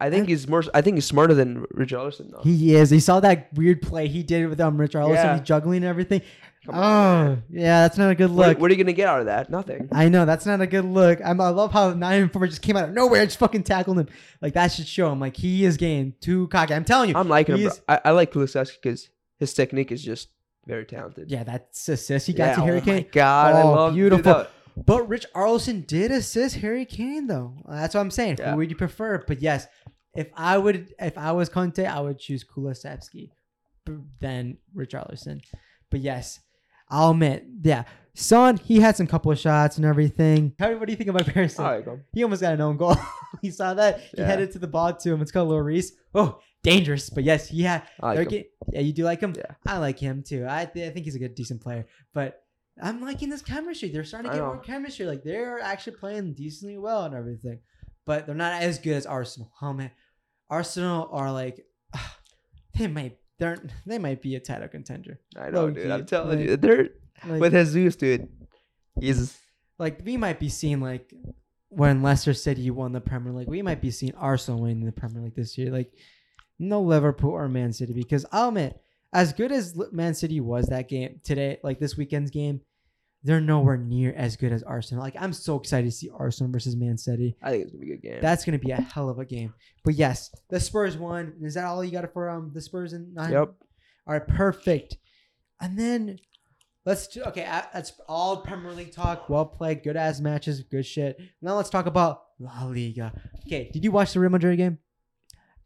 I 0.00 0.10
think 0.10 0.28
he's 0.28 0.46
more. 0.46 0.62
I 0.72 0.80
think 0.80 0.96
he's 0.96 1.06
smarter 1.06 1.34
than 1.34 1.64
Richarlison 1.74 2.30
though. 2.30 2.42
He 2.42 2.74
is. 2.74 2.90
He 2.90 3.00
saw 3.00 3.18
that 3.20 3.52
weird 3.54 3.82
play 3.82 4.06
he 4.06 4.22
did 4.22 4.48
with 4.48 4.60
um 4.60 4.78
Richarlison. 4.78 5.14
Yeah. 5.14 5.38
He's 5.38 5.46
juggling 5.46 5.78
and 5.78 5.86
everything. 5.86 6.22
Come 6.64 6.74
oh, 6.74 7.24
man. 7.24 7.42
yeah, 7.50 7.82
that's 7.82 7.96
not 7.98 8.10
a 8.10 8.14
good 8.14 8.30
What, 8.30 8.48
look. 8.48 8.58
what 8.58 8.70
are 8.70 8.74
you 8.74 8.82
gonna 8.82 8.92
get 8.92 9.08
out 9.08 9.20
of 9.20 9.26
that? 9.26 9.50
Nothing. 9.50 9.88
I 9.90 10.08
know 10.08 10.24
that's 10.24 10.46
not 10.46 10.60
a 10.60 10.66
good 10.66 10.84
look. 10.84 11.20
I'm, 11.24 11.40
I 11.40 11.48
love 11.48 11.72
how 11.72 11.94
nine 11.94 12.28
four 12.28 12.46
just 12.46 12.62
came 12.62 12.76
out 12.76 12.88
of 12.88 12.94
nowhere, 12.94 13.22
and 13.22 13.28
just 13.28 13.38
fucking 13.38 13.64
tackled 13.64 13.98
him. 13.98 14.08
Like 14.40 14.54
that 14.54 14.68
should 14.68 14.86
show 14.86 15.10
him 15.10 15.18
like 15.18 15.36
he 15.36 15.64
is 15.64 15.76
getting 15.76 16.14
too 16.20 16.46
cocky. 16.48 16.74
I'm 16.74 16.84
telling 16.84 17.10
you. 17.10 17.16
I'm 17.16 17.28
liking 17.28 17.56
him. 17.56 17.60
he 17.62 17.66
Bro. 17.68 17.76
I, 17.88 18.00
I 18.06 18.10
like 18.12 18.32
Kulusevski 18.32 18.76
because 18.80 19.08
his 19.38 19.52
technique 19.52 19.90
is 19.90 20.02
just 20.02 20.28
very 20.68 20.84
talented. 20.84 21.30
yeah, 21.30 21.42
that's 21.42 21.88
assist 21.88 22.26
he 22.28 22.32
got 22.32 22.48
Yeah, 22.50 22.54
to 22.56 22.60
Harry 22.60 22.76
oh 22.78 22.80
my 22.86 22.92
Kane. 23.02 23.06
God, 23.10 23.54
I 23.56 23.62
Oh, 23.62 23.72
love 23.72 23.94
beautiful. 23.94 24.34
dude, 24.34 24.84
But 24.86 25.08
Richarlison 25.08 25.84
did 25.86 26.12
assist 26.12 26.56
Harry 26.56 26.84
Kane 26.84 27.26
though. 27.26 27.54
That's 27.68 27.94
what 27.94 28.00
I'm 28.02 28.10
saying. 28.12 28.36
Yeah. 28.38 28.52
Who 28.52 28.58
would 28.58 28.70
you 28.70 28.76
prefer? 28.76 29.24
But 29.26 29.42
yes, 29.42 29.66
if 30.14 30.28
I 30.36 30.56
would, 30.58 30.94
if 31.00 31.18
I 31.18 31.32
was 31.32 31.48
Conte, 31.48 31.84
I 31.84 31.98
would 32.00 32.18
choose 32.20 32.44
Kulusevski 32.44 33.30
than 34.20 34.58
Richarlison. 34.76 35.40
But 35.90 36.00
yes, 36.00 36.40
I'll 36.90 37.10
admit, 37.10 37.44
yeah, 37.62 37.84
Son 38.14 38.56
he 38.56 38.80
had 38.80 38.96
some 38.96 39.06
couple 39.06 39.30
of 39.32 39.38
shots 39.38 39.76
and 39.78 39.86
everything. 39.86 40.54
How 40.58 40.74
what 40.76 40.86
do 40.86 40.92
you 40.92 40.96
think 40.96 41.10
about? 41.10 41.28
I 41.36 41.40
like 41.76 41.84
him. 41.86 42.04
He 42.12 42.22
almost 42.24 42.42
got 42.42 42.54
an 42.54 42.60
own 42.60 42.76
goal. 42.76 42.96
he 43.42 43.50
saw 43.50 43.74
that? 43.74 44.00
He 44.00 44.18
Yeah. 44.18 44.26
headed 44.26 44.52
to 44.52 44.58
the 44.58 44.66
ball 44.66 44.92
to 44.94 45.12
him. 45.12 45.22
It's 45.22 45.30
called 45.32 45.48
Lloris. 45.50 45.92
Oh, 46.14 46.40
dangerous. 46.62 47.10
But 47.10 47.24
yes, 47.24 47.52
yeah. 47.52 47.82
Like 48.00 48.30
yeah, 48.72 48.80
you 48.80 48.92
do 48.92 49.04
like 49.04 49.20
him? 49.20 49.34
Yeah. 49.36 49.54
I 49.66 49.78
like 49.78 49.98
him 49.98 50.22
too. 50.26 50.46
I, 50.48 50.64
th- 50.66 50.88
I 50.88 50.92
think 50.92 51.04
he's 51.06 51.14
a 51.14 51.18
good, 51.18 51.34
decent 51.34 51.60
player. 51.62 51.86
But 52.14 52.42
I'm 52.82 53.00
liking 53.00 53.28
this 53.30 53.42
chemistry. 53.42 53.88
They're 53.90 54.04
starting 54.04 54.30
to 54.30 54.36
get 54.36 54.44
more 54.44 54.58
chemistry. 54.58 55.06
Like 55.06 55.22
they're 55.24 55.60
actually 55.60 55.96
playing 55.96 56.34
decently 56.34 56.78
well 56.78 57.04
and 57.04 57.14
everything. 57.14 57.60
But 58.06 58.26
they're 58.26 58.34
not 58.34 58.62
as 58.62 58.78
good 58.78 58.94
as 58.94 59.06
Arsenal. 59.06 59.50
Oh 59.60 59.72
man. 59.72 59.90
Arsenal 60.50 61.08
are 61.12 61.30
like 61.32 61.64
they 62.78 62.86
might 62.86 63.18
they're 63.38 63.58
they 63.86 63.98
might 63.98 64.22
be 64.22 64.34
a 64.36 64.40
title 64.40 64.68
contender. 64.68 65.20
I 65.36 65.50
know, 65.50 65.62
Low 65.62 65.70
dude. 65.70 65.84
key, 65.84 65.92
I'm 65.92 66.06
telling 66.06 66.38
like- 66.38 66.48
you, 66.48 66.56
they're 66.56 66.88
Like, 67.26 67.40
with 67.40 67.52
Jesus, 67.52 67.96
dude. 67.96 68.28
He's 69.00 69.38
like 69.78 70.00
we 70.04 70.16
might 70.16 70.40
be 70.40 70.48
seeing 70.48 70.80
like 70.80 71.12
when 71.70 72.02
Leicester 72.02 72.32
City 72.34 72.70
won 72.70 72.92
the 72.92 73.00
Premier 73.00 73.32
League, 73.32 73.48
we 73.48 73.62
might 73.62 73.80
be 73.80 73.90
seeing 73.90 74.14
Arsenal 74.14 74.62
winning 74.62 74.84
the 74.86 74.92
Premier 74.92 75.22
League 75.22 75.36
this 75.36 75.58
year. 75.58 75.70
Like 75.70 75.92
no 76.58 76.80
Liverpool 76.82 77.30
or 77.30 77.48
Man 77.48 77.72
City 77.72 77.92
because 77.92 78.26
I'll 78.32 78.48
admit, 78.48 78.80
as 79.12 79.32
good 79.32 79.52
as 79.52 79.74
Man 79.92 80.14
City 80.14 80.40
was 80.40 80.66
that 80.66 80.88
game 80.88 81.20
today, 81.24 81.58
like 81.62 81.78
this 81.78 81.96
weekend's 81.96 82.30
game, 82.30 82.60
they're 83.22 83.40
nowhere 83.40 83.76
near 83.76 84.12
as 84.14 84.36
good 84.36 84.52
as 84.52 84.62
Arsenal. 84.62 85.02
Like 85.02 85.16
I'm 85.18 85.32
so 85.32 85.56
excited 85.56 85.86
to 85.86 85.96
see 85.96 86.10
Arsenal 86.16 86.52
versus 86.52 86.76
Man 86.76 86.96
City. 86.96 87.36
I 87.42 87.50
think 87.50 87.64
it's 87.64 87.72
gonna 87.72 87.84
be 87.84 87.92
a 87.92 87.96
good 87.96 88.02
game. 88.02 88.18
That's 88.20 88.44
gonna 88.44 88.58
be 88.58 88.70
a 88.70 88.80
hell 88.80 89.08
of 89.08 89.18
a 89.18 89.24
game. 89.24 89.54
But 89.84 89.94
yes, 89.94 90.30
the 90.50 90.60
Spurs 90.60 90.96
won. 90.96 91.34
Is 91.42 91.54
that 91.54 91.64
all 91.64 91.84
you 91.84 91.90
got 91.90 92.12
for 92.12 92.28
um 92.30 92.52
the 92.54 92.60
Spurs 92.60 92.92
and 92.92 93.14
nine? 93.14 93.32
yep. 93.32 93.54
All 94.06 94.14
right, 94.14 94.26
perfect. 94.26 94.96
And 95.60 95.78
then 95.78 96.18
let's 96.86 97.08
do 97.08 97.22
okay. 97.24 97.42
That's 97.72 97.92
all 98.08 98.38
Premier 98.38 98.72
League 98.72 98.92
talk. 98.92 99.28
Well 99.28 99.46
played, 99.46 99.82
good 99.82 99.96
ass 99.96 100.20
matches, 100.20 100.62
good 100.62 100.86
shit. 100.86 101.18
Now 101.42 101.56
let's 101.56 101.70
talk 101.70 101.86
about 101.86 102.22
La 102.38 102.64
Liga. 102.66 103.12
Okay, 103.46 103.70
did 103.72 103.82
you 103.82 103.90
watch 103.90 104.12
the 104.12 104.20
Real 104.20 104.30
Madrid 104.30 104.58
game? 104.58 104.78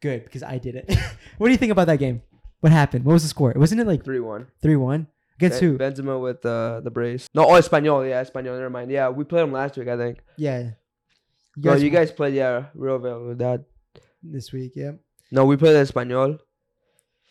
Good, 0.03 0.25
because 0.25 0.43
I 0.43 0.59
did 0.59 0.75
it. 0.75 0.93
what 1.39 1.47
do 1.47 1.53
you 1.53 1.57
think 1.57 1.73
about 1.73 1.87
that 1.87 2.01
game? 2.01 2.23
What 2.61 2.73
happened? 2.73 3.05
What 3.05 3.13
was 3.13 3.23
the 3.23 3.29
score? 3.29 3.55
Wasn't 3.57 3.81
it 3.81 3.87
like 3.87 4.05
Three 4.05 4.21
one. 4.21 4.49
three 4.61 4.77
one 4.77 5.07
against 5.37 5.61
who? 5.61 5.79
Benzema 5.79 6.21
with 6.21 6.45
uh, 6.45 6.81
the 6.81 6.91
brace. 6.91 7.29
No, 7.35 7.47
oh, 7.47 7.53
Espanyol. 7.53 8.09
Yeah, 8.09 8.23
Espanyol. 8.23 8.57
Never 8.59 8.71
mind. 8.71 8.91
Yeah, 8.91 9.09
we 9.09 9.25
played 9.25 9.43
them 9.43 9.53
last 9.53 9.77
week. 9.77 9.89
I 9.89 9.97
think. 9.97 10.19
Yeah, 10.37 10.59
you 10.59 10.73
No, 11.57 11.75
you 11.75 11.91
guys 11.91 12.11
played 12.11 12.35
yeah, 12.35 12.67
Real 12.75 12.99
Valladolid. 12.99 13.65
this 14.23 14.53
week. 14.53 14.73
Yeah. 14.75 14.93
No, 15.31 15.45
we 15.45 15.57
played 15.57 15.77
Espanyol. 15.77 16.39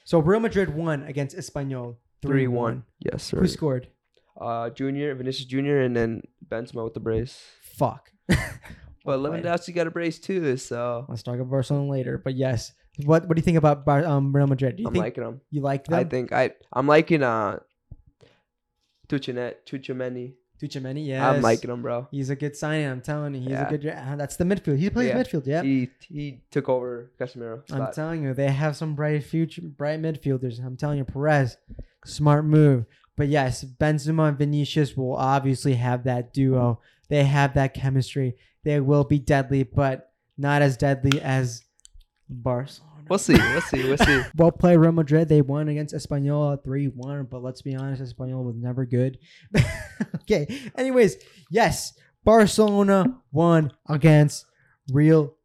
So 0.05 0.19
Real 0.19 0.39
Madrid 0.39 0.73
won 0.73 1.03
against 1.03 1.38
Espanyol 1.38 1.97
Three 2.21 2.47
one. 2.47 2.84
Yes, 2.99 3.23
sir. 3.23 3.39
Who 3.39 3.47
scored? 3.47 3.88
Uh, 4.39 4.69
Junior, 4.69 5.13
Vinicius 5.15 5.45
Junior, 5.45 5.81
and 5.81 5.95
then 5.95 6.21
Benzema 6.47 6.84
with 6.86 6.93
the 6.93 6.99
brace. 6.99 7.43
Fuck. 7.62 8.12
But 9.03 9.21
Well. 9.21 9.31
Lewandowski 9.31 9.73
got 9.73 9.87
a 9.87 9.91
brace 9.91 10.19
too, 10.19 10.57
so 10.57 11.05
Let's 11.09 11.23
talk 11.23 11.35
about 11.35 11.49
Barcelona 11.49 11.89
later. 11.89 12.17
But 12.23 12.35
yes, 12.35 12.73
what 13.05 13.27
what 13.27 13.35
do 13.35 13.39
you 13.39 13.43
think 13.43 13.57
about 13.57 13.83
Bar- 13.85 14.05
um, 14.05 14.35
Real 14.35 14.47
Madrid? 14.47 14.75
Do 14.75 14.83
you 14.83 14.87
I'm 14.87 14.93
think 14.93 15.03
liking 15.05 15.23
them. 15.23 15.41
you 15.49 15.61
like 15.61 15.85
them? 15.85 15.99
I 15.99 16.03
think 16.03 16.31
I 16.31 16.51
I'm 16.71 16.87
liking 16.87 17.23
uh, 17.23 17.59
Tuchanet, 19.07 19.55
Tuchameni. 19.65 20.33
Tuchemeni, 20.61 21.07
yes. 21.07 21.23
I'm 21.23 21.41
liking 21.41 21.71
him, 21.71 21.81
bro. 21.81 22.07
He's 22.11 22.29
a 22.29 22.35
good 22.35 22.55
signing. 22.55 22.85
I'm 22.85 23.01
telling 23.01 23.33
you, 23.33 23.41
he's 23.41 23.49
Yeah. 23.49 23.67
a 23.67 23.77
good. 23.77 23.81
That's 24.19 24.35
the 24.35 24.43
midfield. 24.43 24.77
He 24.77 24.91
plays 24.91 25.07
Yeah. 25.09 25.17
midfield. 25.23 25.47
Yeah. 25.47 25.63
He 25.63 25.89
he 26.07 26.41
took 26.51 26.69
over 26.69 27.11
Casemiro. 27.19 27.63
I'm 27.71 27.91
telling 27.91 28.21
you, 28.23 28.35
they 28.35 28.49
have 28.51 28.77
some 28.77 28.93
bright 28.93 29.23
future, 29.23 29.63
bright 29.63 29.99
midfielders. 29.99 30.63
I'm 30.63 30.77
telling 30.77 30.99
you, 30.99 31.05
Perez, 31.05 31.57
smart 32.05 32.45
move. 32.45 32.85
But 33.17 33.27
yes, 33.29 33.63
Benzema 33.63 34.29
and 34.29 34.37
Vinicius 34.37 34.95
will 34.95 35.15
obviously 35.15 35.73
have 35.75 36.03
that 36.03 36.31
duo. 36.31 36.79
They 37.12 37.26
have 37.26 37.56
that 37.56 37.74
chemistry. 37.74 38.38
They 38.63 38.80
will 38.80 39.04
be 39.04 39.19
deadly, 39.19 39.63
but 39.63 40.13
not 40.38 40.62
as 40.62 40.78
deadly 40.78 41.21
as 41.21 41.62
Barcelona. 42.30 43.04
We'll 43.10 43.19
see. 43.19 43.34
We'll 43.34 43.60
see. 43.60 43.84
We'll 43.84 43.97
see. 43.97 44.21
Well 44.38 44.54
played, 44.54 44.78
Real 44.78 44.93
Madrid. 44.93 45.28
They 45.28 45.41
won 45.41 45.67
against 45.67 45.93
Espanyol 45.93 46.63
3 46.63 46.86
1, 46.86 47.26
but 47.26 47.43
let's 47.43 47.62
be 47.62 47.76
honest, 47.76 48.02
Espanyol 48.02 48.45
was 48.45 48.56
never 48.56 48.86
good. 48.86 49.19
okay. 50.21 50.47
Anyways, 50.78 51.17
yes, 51.50 52.00
Barcelona 52.24 53.19
won 53.34 53.74
against 53.89 54.45
Real. 54.89 55.36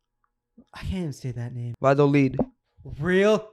I 0.72 0.82
can't 0.82 0.94
even 0.94 1.12
say 1.14 1.32
that 1.32 1.52
name. 1.52 1.74
Valladolid. 1.82 2.38
Real. 3.00 3.50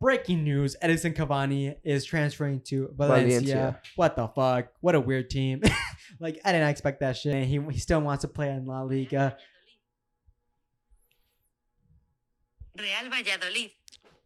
Breaking 0.00 0.44
news 0.44 0.76
Edinson 0.82 1.14
Cavani 1.14 1.76
is 1.84 2.06
transferring 2.06 2.60
to 2.62 2.88
Valencia. 2.96 3.40
Valencia. 3.40 3.80
What 3.96 4.16
the 4.16 4.28
fuck? 4.28 4.68
What 4.80 4.94
a 4.94 5.00
weird 5.00 5.28
team. 5.28 5.60
like, 6.20 6.40
I 6.42 6.52
didn't 6.52 6.68
expect 6.68 7.00
that 7.00 7.18
shit. 7.18 7.34
And 7.34 7.44
he, 7.44 7.60
he 7.70 7.78
still 7.78 8.00
wants 8.00 8.22
to 8.22 8.28
play 8.28 8.48
in 8.48 8.64
La 8.64 8.80
Liga. 8.80 9.36
Real 12.78 13.10
Valladolid. 13.10 13.70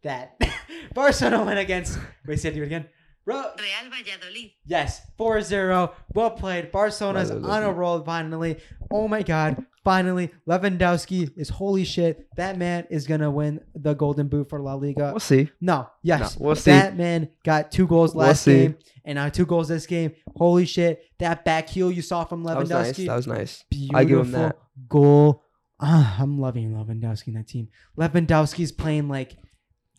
That. 0.01 0.39
Barcelona 0.93 1.43
went 1.43 1.59
against. 1.59 1.99
Wait, 2.25 2.39
say 2.39 2.49
it 2.49 2.61
again. 2.61 2.85
Ro- 3.25 3.35
Real 3.57 3.89
Valladolid. 3.91 4.51
Yes, 4.65 5.01
4-0. 5.19 5.91
Well 6.13 6.31
played. 6.31 6.71
Barcelona's 6.71 7.29
Valladolid. 7.29 7.63
on 7.63 7.63
a 7.63 7.71
roll 7.73 8.01
finally. 8.01 8.57
Oh 8.91 9.07
my 9.07 9.23
god. 9.23 9.65
Finally, 9.83 10.31
Lewandowski 10.47 11.31
is 11.37 11.49
holy 11.49 11.83
shit. 11.85 12.27
That 12.37 12.57
man 12.57 12.87
is 12.89 13.05
gonna 13.05 13.29
win 13.29 13.61
the 13.75 13.93
Golden 13.93 14.27
Boot 14.27 14.49
for 14.49 14.59
La 14.59 14.73
Liga. 14.73 15.11
We'll 15.11 15.19
see. 15.19 15.51
No, 15.61 15.89
yes, 16.01 16.39
No, 16.39 16.45
we'll 16.47 16.55
see. 16.55 16.71
that 16.71 16.97
man 16.97 17.29
got 17.43 17.71
two 17.71 17.85
goals 17.85 18.15
We'll 18.15 18.25
last 18.27 18.45
game, 18.45 18.77
and 19.03 19.17
now 19.17 19.29
two 19.29 19.45
goals 19.45 19.67
this 19.67 19.85
game. 19.85 20.13
Holy 20.35 20.65
shit! 20.65 21.03
That 21.19 21.45
back 21.45 21.69
heel 21.69 21.91
you 21.91 22.01
saw 22.01 22.23
from 22.25 22.43
Lewandowski. 22.43 22.67
That 22.67 22.77
was 22.79 22.97
nice. 22.97 22.97
That 23.07 23.15
was 23.15 23.27
nice. 23.27 23.63
beautiful 23.69 23.97
I 23.97 24.03
give 24.05 24.19
him 24.21 24.31
that. 24.31 24.57
goal. 24.89 25.43
Ah, 25.79 26.17
I'm 26.19 26.39
loving 26.39 26.71
Lewandowski 26.71 27.27
in 27.27 27.33
that 27.35 27.47
team. 27.47 27.67
Lewandowski's 27.95 28.71
playing 28.71 29.07
like 29.07 29.37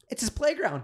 it's 0.09 0.23
his 0.23 0.31
playground. 0.31 0.83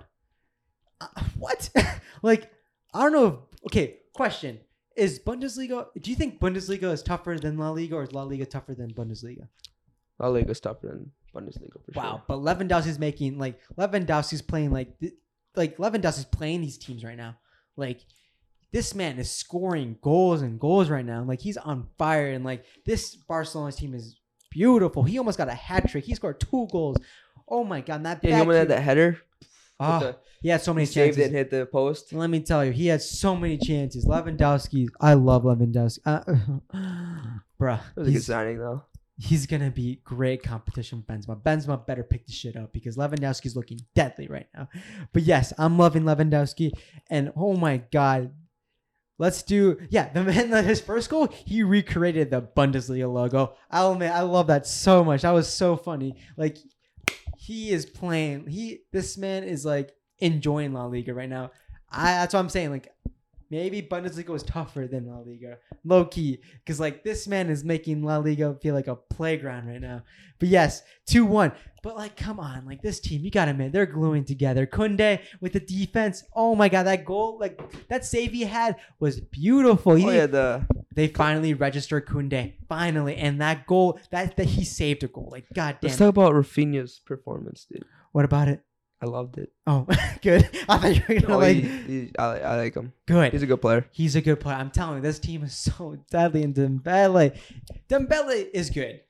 Uh, 1.03 1.23
what? 1.39 1.71
like 2.23 2.51
I 2.95 3.03
don't 3.03 3.13
know. 3.13 3.27
If, 3.27 3.67
okay, 3.67 3.97
question: 4.15 4.61
Is 4.97 5.19
Bundesliga? 5.19 5.87
Do 6.01 6.11
you 6.11 6.17
think 6.17 6.41
Bundesliga 6.41 6.93
is 6.93 7.03
tougher 7.03 7.39
than 7.39 7.59
La 7.59 7.71
Liga, 7.71 7.97
or 7.97 8.03
is 8.03 8.13
La 8.13 8.23
Liga 8.23 8.47
tougher 8.47 8.75
than 8.75 8.93
Bundesliga? 8.93 9.49
La 10.19 10.29
Liga 10.29 10.51
is 10.51 10.61
tougher 10.61 10.89
than 10.89 11.11
Bundesliga 11.35 11.73
for 11.85 11.93
Wow, 11.95 12.11
sure. 12.11 12.23
but 12.29 12.39
Lewandowski's 12.39 12.99
making 12.99 13.39
like 13.39 13.59
Lewandowski's 13.77 14.43
playing 14.43 14.71
like 14.71 14.95
like 15.57 15.77
Lewandowski's 15.79 16.27
playing 16.27 16.61
these 16.61 16.79
teams 16.79 17.05
right 17.05 17.17
now. 17.17 17.37
Like 17.77 18.01
this 18.73 18.95
man 18.95 19.19
is 19.19 19.31
scoring 19.31 19.99
goals 20.01 20.43
and 20.43 20.59
goals 20.61 20.89
right 20.89 21.05
now. 21.05 21.23
Like 21.25 21.41
he's 21.41 21.57
on 21.57 21.89
fire 21.99 22.33
and 22.33 22.45
like 22.45 22.65
this 22.87 23.17
Barcelona's 23.17 23.77
team 23.77 23.95
is 23.95 24.19
beautiful. 24.51 25.03
He 25.03 25.19
almost 25.19 25.39
got 25.39 25.49
a 25.49 25.55
hat 25.55 25.89
trick. 25.91 26.05
He 26.05 26.15
scored 26.15 26.41
two 26.41 26.69
goals. 26.71 26.99
Oh 27.49 27.65
my 27.65 27.81
god, 27.81 28.05
that 28.05 28.21
Yeah, 28.23 28.37
he 28.37 28.41
almost 28.41 28.59
had 28.59 28.69
that 28.69 28.83
header. 28.83 29.19
With 29.83 30.01
the- 30.01 30.17
he 30.43 30.49
had 30.49 30.61
so 30.61 30.73
he 30.73 30.77
many 30.77 30.87
saved 30.87 31.17
chances. 31.17 31.33
it 31.33 31.37
hit 31.37 31.51
the 31.51 31.67
post. 31.67 32.13
Let 32.13 32.29
me 32.31 32.41
tell 32.41 32.65
you, 32.65 32.73
he 32.73 32.89
had 32.89 33.01
so 33.03 33.37
many 33.37 33.59
chances. 33.59 34.05
Lewandowski, 34.07 34.89
I 35.01 35.15
love 35.15 35.45
Lewandowski. 35.45 35.99
Uh, 36.05 36.21
bruh, 37.61 37.81
It 37.97 37.97
was 37.97 37.97
a 37.97 38.03
good 38.05 38.11
he's- 38.11 38.25
signing 38.27 38.59
though. 38.59 38.83
he's 39.19 39.47
gonna 39.47 39.71
be 39.71 40.01
great 40.05 40.43
competition 40.43 40.99
with 40.99 41.07
Benzema. 41.07 41.41
Benzema 41.43 41.87
better 41.87 42.03
pick 42.03 42.27
the 42.27 42.33
shit 42.33 42.57
up 42.57 42.73
because 42.73 42.97
Lewandowski's 42.97 43.55
looking 43.55 43.79
deadly 43.95 44.27
right 44.27 44.49
now. 44.55 44.69
But 45.13 45.23
yes, 45.23 45.53
I'm 45.59 45.79
loving 45.79 46.03
Lewandowski, 46.03 46.73
and 47.09 47.33
oh 47.37 47.55
my 47.57 47.77
god, 47.93 48.33
let's 49.19 49.43
do 49.45 49.79
yeah. 49.91 50.09
The 50.13 50.25
man 50.25 50.51
that 50.51 50.65
his 50.65 50.81
first 50.81 51.09
goal, 51.09 51.29
he 51.45 51.63
recreated 51.63 52.31
the 52.31 52.43
Bundesliga 52.43 53.13
logo. 53.13 53.55
I'll 53.71 53.93
admit, 53.93 54.11
I 54.11 54.23
love 54.23 54.49
that 54.49 54.67
so 54.67 55.05
much. 55.05 55.23
That 55.23 55.31
was 55.31 55.47
so 55.49 55.77
funny. 55.77 56.17
Like 56.37 56.59
he 57.43 57.71
is 57.71 57.85
playing. 57.87 58.47
He 58.47 58.83
this 58.93 59.19
man 59.19 59.43
is 59.43 59.65
like 59.65 59.93
enjoying 60.21 60.73
La 60.73 60.87
Liga 60.87 61.13
right 61.13 61.29
now. 61.29 61.51
I 61.91 62.13
that's 62.13 62.35
what 62.35 62.41
I'm 62.41 62.49
saying. 62.49 62.71
Like 62.71 62.95
maybe 63.53 63.83
Bundesliga 63.83 64.31
was 64.31 64.43
tougher 64.43 64.89
than 64.91 65.07
La 65.07 65.19
Liga, 65.19 65.59
low 65.85 66.07
key, 66.07 66.41
because 66.65 66.81
like 66.81 67.05
this 67.05 67.29
man 67.29 67.51
is 67.51 67.63
making 67.63 68.03
La 68.03 68.17
Liga 68.17 68.57
feel 68.63 68.75
like 68.75 68.87
a 68.87 68.97
playground 68.97 69.69
right 69.69 69.81
now. 69.81 70.03
But 70.41 70.49
yes, 70.49 70.83
two 71.07 71.27
one. 71.27 71.53
But 71.83 71.97
like, 71.97 72.17
come 72.17 72.41
on, 72.41 72.65
like 72.65 72.81
this 72.81 72.99
team, 72.99 73.23
you 73.23 73.31
gotta 73.31 73.51
admit 73.51 73.73
they're 73.73 73.87
gluing 73.87 74.25
together. 74.25 74.67
Kounde 74.67 75.21
with 75.41 75.53
the 75.53 75.61
defense. 75.61 76.25
Oh 76.35 76.55
my 76.55 76.71
god, 76.71 76.85
that 76.85 77.05
goal, 77.05 77.37
like 77.39 77.61
that 77.89 78.07
save 78.07 78.33
he 78.33 78.45
had 78.45 78.77
was 78.99 79.21
beautiful. 79.21 79.93
Oh, 79.93 79.97
he 79.97 80.07
Oh 80.07 80.11
yeah, 80.11 80.27
the 80.27 80.67
they 80.95 81.09
finally 81.09 81.53
registered 81.53 82.07
Kounde, 82.07 82.55
finally, 82.69 83.17
and 83.17 83.41
that 83.43 83.67
goal, 83.67 84.01
that 84.11 84.37
that 84.37 84.47
he 84.47 84.65
saved 84.65 85.05
a 85.05 85.09
goal. 85.09 85.29
Like, 85.31 85.45
god 85.55 85.77
damn. 85.81 85.89
let's 85.89 85.99
talk 85.99 86.09
about 86.09 86.33
Rafinha's 86.33 87.01
performance, 87.05 87.67
dude. 87.71 87.85
what 88.13 88.25
about 88.25 88.49
it? 88.49 88.63
I 89.03 89.07
loved 89.07 89.37
it. 89.39 89.53
Oh, 89.67 89.85
good. 90.23 90.49
I 90.69 90.79
thought 90.79 90.95
you 90.97 91.03
were 91.09 91.21
gonna 91.21 91.35
Oh, 91.35 91.39
like 91.39 91.57
he, 91.57 91.63
he, 91.63 92.11
I, 92.19 92.25
I 92.39 92.57
like 92.57 92.75
him. 92.77 92.93
good. 93.07 93.33
He's 93.33 93.43
a 93.43 93.47
good 93.47 93.61
player. 93.61 93.85
He's 93.91 94.15
a 94.17 94.21
good 94.23 94.39
player. 94.41 94.57
I'm 94.57 94.71
telling 94.71 94.97
you, 94.97 95.03
this 95.03 95.19
team 95.19 95.43
is 95.43 95.57
so 95.57 95.99
deadly. 96.11 96.45
And 96.45 96.55
Dembele, 96.55 97.37
Dembele 97.89 98.49
is 98.55 98.71
good, 98.71 99.01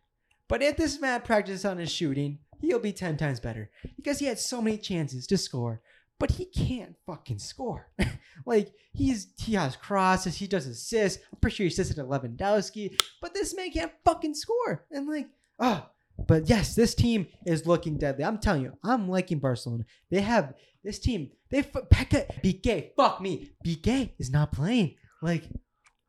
but 0.48 0.62
if 0.62 0.76
this 0.76 0.98
man 1.00 1.20
practices 1.20 1.64
on 1.66 1.76
his 1.78 1.92
shooting, 1.92 2.38
he'll 2.61 2.78
be 2.78 2.92
ten 2.92 3.16
times 3.16 3.38
better 3.40 3.70
because 3.96 4.18
he 4.18 4.26
had 4.26 4.38
so 4.38 4.62
many 4.62 4.78
chances 4.78 5.26
to 5.26 5.37
score, 5.37 5.83
but 6.18 6.31
he 6.33 6.46
can't 6.46 6.96
fucking 7.07 7.38
score. 7.38 7.88
like 8.46 8.72
he's 8.94 9.28
he 9.37 9.55
has 9.55 9.76
crosses, 9.76 10.37
he 10.37 10.46
does 10.46 10.66
assists. 10.66 11.22
I'm 11.33 11.38
pretty 11.40 11.57
sure 11.57 11.64
he 11.64 11.68
assisted 11.68 11.96
to 11.96 12.05
Lewandowski, 12.05 12.98
but 13.20 13.35
this 13.35 13.55
man 13.55 13.70
can't 13.70 13.92
fucking 14.07 14.35
score. 14.35 14.87
And 14.90 15.07
like, 15.07 15.26
oh, 15.59 15.87
but 16.27 16.49
yes, 16.49 16.75
this 16.75 16.95
team 16.95 17.27
is 17.47 17.67
looking 17.67 17.99
deadly. 17.99 18.25
I'm 18.25 18.39
telling 18.39 18.63
you, 18.63 18.73
I'm 18.85 19.09
liking 19.09 19.39
Barcelona. 19.39 19.85
They 20.11 20.21
have 20.21 20.55
this 20.85 20.99
team. 20.99 21.31
They 21.51 21.59
f- 21.59 21.73
Pekka 21.73 22.27
BK. 22.43 22.91
Fuck 22.97 23.21
me. 23.21 23.51
BK 23.67 24.11
is 24.19 24.31
not 24.31 24.53
playing. 24.53 24.97
Like, 25.21 25.45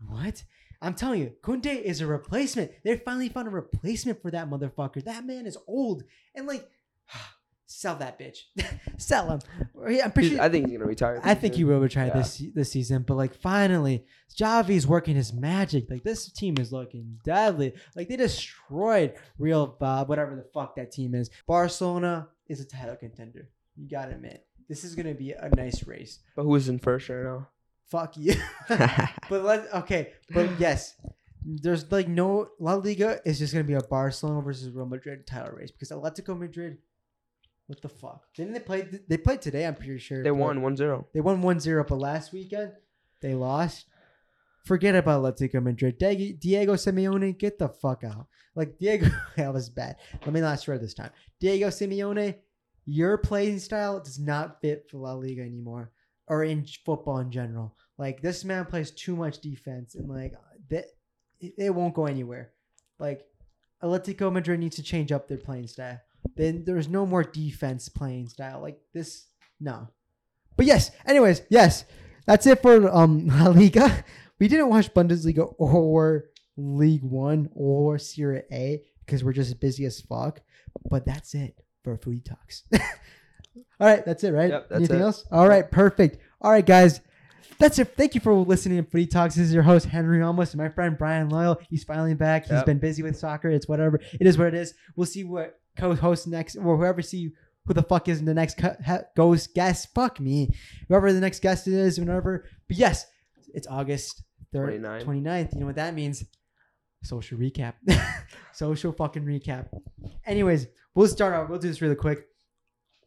what? 0.08 0.44
I'm 0.82 0.96
telling 0.96 1.22
you, 1.22 1.34
Kounde 1.44 1.82
is 1.82 2.02
a 2.02 2.08
replacement. 2.08 2.72
They 2.84 2.98
finally 2.98 3.30
found 3.30 3.48
a 3.48 3.52
replacement 3.52 4.22
for 4.22 4.32
that 4.32 4.50
motherfucker. 4.50 5.04
That 5.06 5.26
man 5.26 5.46
is 5.46 5.58
old 5.68 6.04
and 6.36 6.48
like. 6.48 6.68
Sell 7.76 7.96
that 7.96 8.20
bitch. 8.20 8.38
Sell 8.98 9.32
him. 9.32 9.40
I'm 10.04 10.12
pretty 10.12 10.30
sure. 10.30 10.42
I 10.42 10.48
think 10.48 10.68
he's 10.68 10.78
gonna 10.78 10.88
retire. 10.88 11.20
I 11.24 11.34
think 11.34 11.56
he 11.56 11.64
will 11.64 11.80
retire 11.80 12.08
Yeah. 12.08 12.18
this 12.22 12.44
this 12.54 12.72
season, 12.72 13.02
but 13.02 13.16
like 13.16 13.34
finally, 13.34 14.06
Xavi's 14.32 14.86
working 14.86 15.16
his 15.16 15.34
magic. 15.34 15.90
Like 15.90 16.04
this 16.04 16.32
team 16.32 16.58
is 16.60 16.72
looking 16.72 17.18
deadly. 17.26 17.74
Like 17.96 18.10
they 18.10 18.16
destroyed 18.16 19.16
Real 19.40 19.66
Bob, 19.66 20.08
whatever 20.08 20.36
the 20.36 20.46
fuck 20.54 20.76
that 20.76 20.92
team 20.92 21.16
is. 21.16 21.32
Barcelona 21.48 22.28
is 22.48 22.60
a 22.62 22.66
title 22.66 22.96
contender. 22.96 23.50
You 23.76 23.90
gotta 23.90 24.12
admit, 24.12 24.46
this 24.70 24.84
is 24.84 24.94
gonna 24.94 25.16
be 25.16 25.32
a 25.32 25.50
nice 25.56 25.88
race. 25.88 26.20
But 26.36 26.44
who's 26.44 26.70
in 26.70 26.78
first 26.78 27.10
right 27.10 27.24
now? 27.24 27.48
Fuck 27.88 28.18
you. 28.18 28.36
but 28.70 29.44
let's 29.44 29.74
okay, 29.74 30.14
but 30.30 30.48
yes, 30.60 30.96
there's 31.44 31.92
like 31.92 32.08
no 32.08 32.50
La 32.60 32.76
Liga 32.76 33.20
is 33.26 33.40
just 33.40 33.52
gonna 33.52 33.64
be 33.64 33.74
a 33.74 33.82
Barcelona 33.82 34.42
versus 34.44 34.70
Real 34.70 34.86
Madrid 34.86 35.26
title 35.26 35.54
race 35.56 35.72
because 35.72 35.90
Atletico 35.90 36.38
Madrid. 36.38 36.78
What 37.68 37.82
the 37.82 37.90
fuck? 37.90 38.34
Didn't 38.34 38.54
they 38.54 38.60
play? 38.60 38.88
They 39.08 39.18
played 39.18 39.42
today. 39.42 39.66
I'm 39.66 39.76
pretty 39.76 40.00
sure 40.00 40.22
they 40.22 40.32
won 40.32 40.60
1-0. 40.60 41.06
they 41.14 41.22
won 41.22 41.42
1-0, 41.42 41.88
but 41.88 41.96
last 41.96 42.34
weekend 42.34 42.74
they 43.22 43.34
lost. 43.34 43.86
Forget 44.66 44.96
about 44.96 45.24
Atletico 45.24 45.62
Madrid. 45.62 45.98
Diego, 45.98 46.38
Diego 46.40 46.74
Simeone, 46.76 47.38
get 47.38 47.60
the 47.60 47.68
fuck 47.68 48.04
out. 48.04 48.28
Like 48.56 48.78
Diego, 48.78 49.08
that 49.38 49.54
was 49.54 49.70
bad. 49.70 49.98
Let 50.22 50.34
me 50.34 50.42
not 50.42 50.60
swear 50.60 50.78
this 50.78 50.94
time. 50.94 51.12
Diego 51.40 51.68
Simeone, 51.68 52.36
your 52.86 53.18
playing 53.18 53.60
style 53.60 54.00
does 54.00 54.20
not 54.20 54.62
fit 54.62 54.88
for 54.90 54.98
La 54.98 55.14
Liga 55.14 55.42
anymore, 55.42 55.92
or 56.28 56.44
in 56.44 56.66
football 56.86 57.20
in 57.20 57.32
general. 57.32 57.76
Like 57.98 58.22
this 58.22 58.44
man 58.44 58.66
plays 58.66 58.92
too 58.92 59.16
much 59.16 59.40
defense, 59.40 59.96
and 59.96 60.10
like 60.10 60.34
that, 60.70 60.86
it 61.40 61.74
won't 61.74 61.94
go 61.96 62.06
anywhere. 62.06 62.52
Like 63.00 63.26
Atletico 63.82 64.32
Madrid 64.32 64.60
needs 64.60 64.76
to 64.78 64.84
change 64.84 65.12
up 65.12 65.28
their 65.28 65.38
playing 65.38 65.68
style. 65.68 66.00
Then 66.36 66.64
there's 66.66 66.88
no 66.88 67.06
more 67.06 67.24
defense 67.24 67.90
playing 67.90 68.28
style 68.30 68.62
like 68.62 68.80
this. 68.94 69.28
No, 69.60 69.88
but 70.58 70.66
yes. 70.66 70.92
Anyways, 71.06 71.42
yes, 71.50 71.86
that's 72.26 72.46
it 72.48 72.62
for 72.62 72.90
um 72.96 73.28
La 73.40 73.50
Liga. 73.50 74.04
We 74.40 74.48
didn't 74.48 74.70
watch 74.70 74.94
Bundesliga 74.94 75.54
or 75.58 76.26
League 76.58 77.04
One 77.04 77.50
or 77.54 77.98
Serie 77.98 78.44
A 78.52 78.84
because 79.06 79.24
we're 79.24 79.34
just 79.34 79.60
busy 79.60 79.86
as 79.86 80.02
fuck. 80.02 80.42
But 80.90 81.06
that's 81.06 81.34
it 81.36 81.56
for 81.84 81.98
Footy 81.98 82.20
Talks. 82.22 82.64
All 83.80 83.88
right, 83.88 84.04
that's 84.06 84.24
it, 84.24 84.32
right? 84.32 84.50
Yep, 84.50 84.70
that's 84.70 84.80
Anything 84.80 85.00
it. 85.00 85.04
else? 85.04 85.26
All 85.32 85.48
right, 85.48 85.70
perfect. 85.70 86.18
All 86.42 86.52
right, 86.52 86.66
guys. 86.66 87.00
That's 87.60 87.78
it. 87.78 87.94
Thank 87.96 88.16
you 88.16 88.22
for 88.22 88.34
listening 88.34 88.84
to 88.84 88.90
Footy 88.90 89.06
Talks. 89.06 89.36
This 89.36 89.48
is 89.48 89.54
your 89.54 89.64
host, 89.64 89.86
Henry 89.86 90.22
Almost, 90.24 90.54
and 90.54 90.62
my 90.62 90.70
friend 90.70 90.98
Brayan 90.98 91.30
Loyal. 91.30 91.60
He's 91.70 91.84
finally 91.84 92.16
back. 92.16 92.44
He's 92.44 92.52
Yep. 92.54 92.66
been 92.66 92.80
busy 92.80 93.04
with 93.04 93.16
soccer. 93.18 93.50
It's 93.50 93.68
whatever. 93.68 94.00
It 94.20 94.26
is 94.26 94.38
what 94.38 94.48
it 94.48 94.56
is. 94.56 94.74
We'll 94.96 95.06
see 95.06 95.24
what 95.24 95.60
co-host 95.78 96.28
next, 96.28 96.56
or 96.56 96.78
whoever 96.78 97.02
see 97.02 97.32
who 97.66 97.74
the 97.74 97.84
fuck 97.84 98.08
is 98.10 98.20
in 98.20 98.26
the 98.26 98.34
next 98.34 98.58
co- 98.58 98.76
ha- 98.86 99.04
guest. 99.54 99.90
Fuck 99.94 100.20
me. 100.20 100.50
Whoever 100.88 101.14
the 101.14 101.20
next 101.22 101.42
guest 101.42 101.68
is, 101.68 102.00
whatever. 102.00 102.46
But 102.68 102.78
yes, 102.78 103.06
it's 103.54 103.68
August 103.68 104.24
3rd, 104.54 104.82
29. 104.82 105.24
29th. 105.24 105.54
You 105.54 105.60
know 105.62 105.66
what 105.66 105.76
that 105.76 105.94
means? 105.94 106.24
Social 107.04 107.38
recap. 107.38 107.74
Social 108.54 108.92
fucking 108.92 109.24
recap. 109.26 109.68
Anyways, 110.26 110.68
we'll 110.96 111.08
start 111.08 111.34
out. 111.34 111.50
We'll 111.50 111.60
do 111.60 111.68
this 111.68 111.82
really 111.82 111.96
quick. 111.96 112.26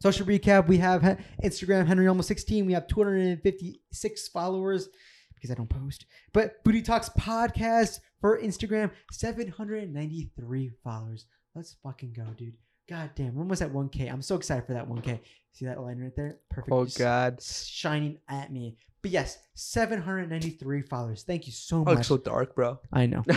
Social 0.03 0.27
recap. 0.27 0.69
We 0.69 0.79
have 0.79 1.19
Instagram 1.43 1.87
Henry 1.87 2.07
almost 2.07 2.29
16. 2.29 2.67
We 2.67 2.75
have 2.75 2.87
256 2.89 4.29
followers 4.29 4.89
because 5.35 5.51
I 5.51 5.55
don't 5.55 5.71
post. 5.71 6.07
But 6.33 6.57
Footy 6.65 6.83
Talks 6.83 7.09
podcast 7.11 8.01
for 8.21 8.41
Instagram 8.41 8.91
793 9.13 10.71
followers. 10.85 11.27
Let's 11.57 11.75
fucking 11.83 12.13
go, 12.13 12.25
dude. 12.37 12.55
God 12.89 13.11
damn, 13.17 13.35
we're 13.35 13.43
almost 13.43 13.63
at 13.63 13.73
1K. 13.73 14.13
I'm 14.13 14.23
so 14.23 14.37
excited 14.37 14.67
for 14.67 14.75
that 14.75 14.89
1K. 14.89 15.19
See 15.53 15.65
that 15.65 15.81
line 15.81 15.99
right 15.99 16.15
there? 16.15 16.37
Perfect. 16.51 16.71
Oh 16.73 16.85
Just 16.85 16.99
God. 16.99 17.43
Shining 17.43 18.19
at 18.29 18.53
me. 18.53 18.77
But 19.03 19.11
yes, 19.11 19.39
793 19.55 20.83
followers. 20.83 21.23
Thank 21.23 21.47
you 21.47 21.53
so 21.53 21.79
Oh, 21.79 21.85
much. 21.85 21.99
it's 22.01 22.09
so 22.09 22.19
dark, 22.19 22.55
bro. 22.55 22.79
I 22.93 23.07
know. 23.07 23.23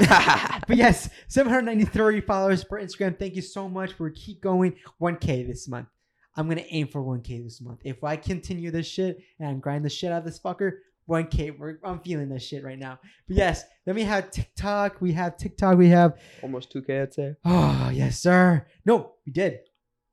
But 0.67 0.77
yes, 0.77 1.09
793 1.29 2.21
followers 2.21 2.63
for 2.63 2.79
Instagram. 2.79 3.17
Thank 3.17 3.35
you 3.35 3.41
so 3.41 3.67
much. 3.69 3.97
We're 3.97 4.09
keep 4.11 4.41
going 4.41 4.75
1K 5.01 5.47
this 5.47 5.67
month. 5.67 5.87
I'm 6.35 6.47
gonna 6.47 6.63
aim 6.69 6.87
for 6.87 7.01
1K 7.01 7.43
this 7.43 7.59
month. 7.61 7.79
If 7.83 8.03
I 8.03 8.17
continue 8.17 8.69
this 8.71 8.85
shit 8.87 9.19
and 9.39 9.61
grind 9.61 9.83
the 9.85 9.89
shit 9.89 10.11
out 10.11 10.19
of 10.19 10.25
this 10.25 10.39
fucker, 10.39 10.73
1K. 11.09 11.57
We're, 11.57 11.79
I'm 11.83 11.99
feeling 11.99 12.29
this 12.29 12.43
shit 12.45 12.63
right 12.63 12.77
now. 12.79 12.99
But 13.27 13.37
yes, 13.37 13.63
then 13.85 13.95
we 13.95 14.03
have 14.03 14.31
TikTok. 14.31 15.01
We 15.01 15.11
have 15.13 15.35
TikTok. 15.37 15.77
We 15.77 15.89
have 15.89 16.19
Almost 16.43 16.73
2K, 16.73 17.01
I'd 17.01 17.13
say. 17.13 17.35
oh 17.45 17.89
yes 17.93 18.19
sir. 18.19 18.65
No, 18.85 19.13
we 19.25 19.31
did. 19.33 19.59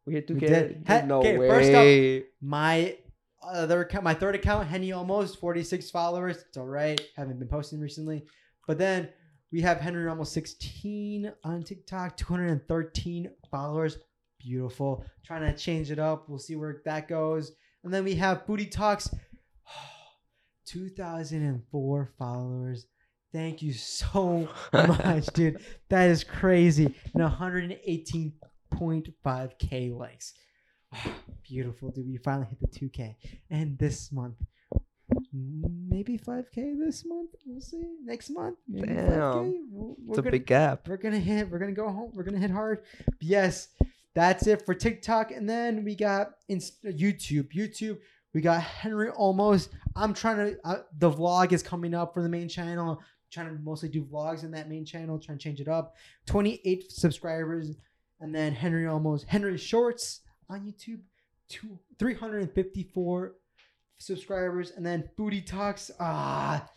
We 0.06 0.14
hit 0.14 0.26
2K. 0.28 0.40
did. 0.40 0.84
Ha- 0.86 1.02
no 1.06 1.18
okay, 1.18 1.36
way. 1.36 1.48
first 1.48 1.72
up- 1.72 2.28
My 2.40 2.96
other 3.42 3.82
account, 3.82 4.04
my 4.04 4.14
third 4.14 4.34
account, 4.34 4.66
Henny 4.66 4.92
almost 4.92 5.38
46 5.38 5.90
followers. 5.90 6.38
It's 6.48 6.56
all 6.56 6.66
right. 6.66 7.00
Haven't 7.16 7.38
been 7.38 7.48
posting 7.48 7.80
recently. 7.80 8.24
But 8.66 8.78
then 8.78 9.08
we 9.52 9.60
have 9.60 9.78
Henry 9.78 10.08
almost 10.08 10.32
16 10.32 11.32
on 11.44 11.62
TikTok, 11.62 12.16
213 12.16 13.30
followers. 13.50 13.98
Beautiful. 14.40 15.04
Trying 15.24 15.42
to 15.52 15.56
change 15.58 15.90
it 15.90 15.98
up. 15.98 16.28
We'll 16.28 16.38
see 16.38 16.56
where 16.56 16.82
that 16.84 17.08
goes. 17.08 17.52
And 17.84 17.92
then 17.94 18.04
we 18.04 18.14
have 18.16 18.44
Footy 18.46 18.66
Talks, 18.66 19.08
oh, 19.68 19.72
2004 20.66 22.10
followers. 22.18 22.86
Thank 23.32 23.62
you 23.62 23.72
so 23.72 24.48
much, 24.72 25.26
dude. 25.28 25.62
That 25.88 26.10
is 26.10 26.24
crazy. 26.24 26.92
And 27.14 27.22
118.5k 27.22 29.96
likes. 29.96 30.34
Beautiful, 31.48 31.90
dude. 31.90 32.06
We 32.08 32.18
finally 32.18 32.46
hit 32.48 32.60
the 32.60 32.66
2k. 32.68 33.14
And 33.50 33.78
this 33.78 34.10
month, 34.12 34.36
maybe 35.32 36.18
5k 36.18 36.78
this 36.78 37.04
month. 37.06 37.30
We'll 37.44 37.60
see. 37.60 37.82
Next 38.04 38.30
month, 38.30 38.58
maybe 38.68 38.88
Damn. 38.88 39.04
5k. 39.04 39.52
We're, 39.70 39.90
It's 39.92 40.00
we're 40.06 40.14
a 40.14 40.16
gonna, 40.22 40.30
big 40.30 40.46
gap. 40.46 40.88
we're 40.88 40.96
gonna 40.96 41.18
hit. 41.18 41.50
We're 41.50 41.58
gonna 41.58 41.72
go 41.72 41.88
home. 41.90 42.12
We're 42.14 42.24
gonna 42.24 42.38
hit 42.38 42.50
hard. 42.50 42.82
But 43.04 43.14
yes, 43.20 43.68
that's 44.14 44.46
it 44.46 44.64
for 44.64 44.74
TikTok. 44.74 45.30
And 45.30 45.46
then 45.48 45.84
we 45.84 45.94
got 45.94 46.32
Inst- 46.48 46.82
YouTube. 46.84 47.52
YouTube. 47.54 47.98
We 48.36 48.42
got 48.42 48.60
Henry 48.60 49.08
almost. 49.08 49.70
I'm 49.96 50.12
trying 50.12 50.36
to. 50.36 50.58
Uh, 50.62 50.82
the 50.98 51.10
vlog 51.10 51.52
is 51.52 51.62
coming 51.62 51.94
up 51.94 52.12
for 52.12 52.22
the 52.22 52.28
main 52.28 52.50
channel. 52.50 53.00
trying 53.32 53.46
to 53.46 53.62
mostly 53.62 53.88
do 53.88 54.04
vlogs 54.04 54.44
in 54.44 54.50
that 54.50 54.68
main 54.68 54.84
channel. 54.84 55.18
Trying 55.18 55.38
to 55.38 55.42
change 55.42 55.58
it 55.58 55.68
up. 55.68 55.94
28 56.26 56.92
subscribers, 56.92 57.76
and 58.20 58.34
then 58.34 58.52
Henry 58.52 58.86
almost 58.86 59.24
Henry 59.26 59.56
Shorts 59.56 60.20
on 60.50 60.60
YouTube. 60.60 61.00
Two 61.48 61.78
354 61.98 63.36
subscribers, 63.96 64.70
and 64.72 64.84
then 64.84 65.08
Footy 65.16 65.40
Talks. 65.40 65.90
Ah, 65.98 66.68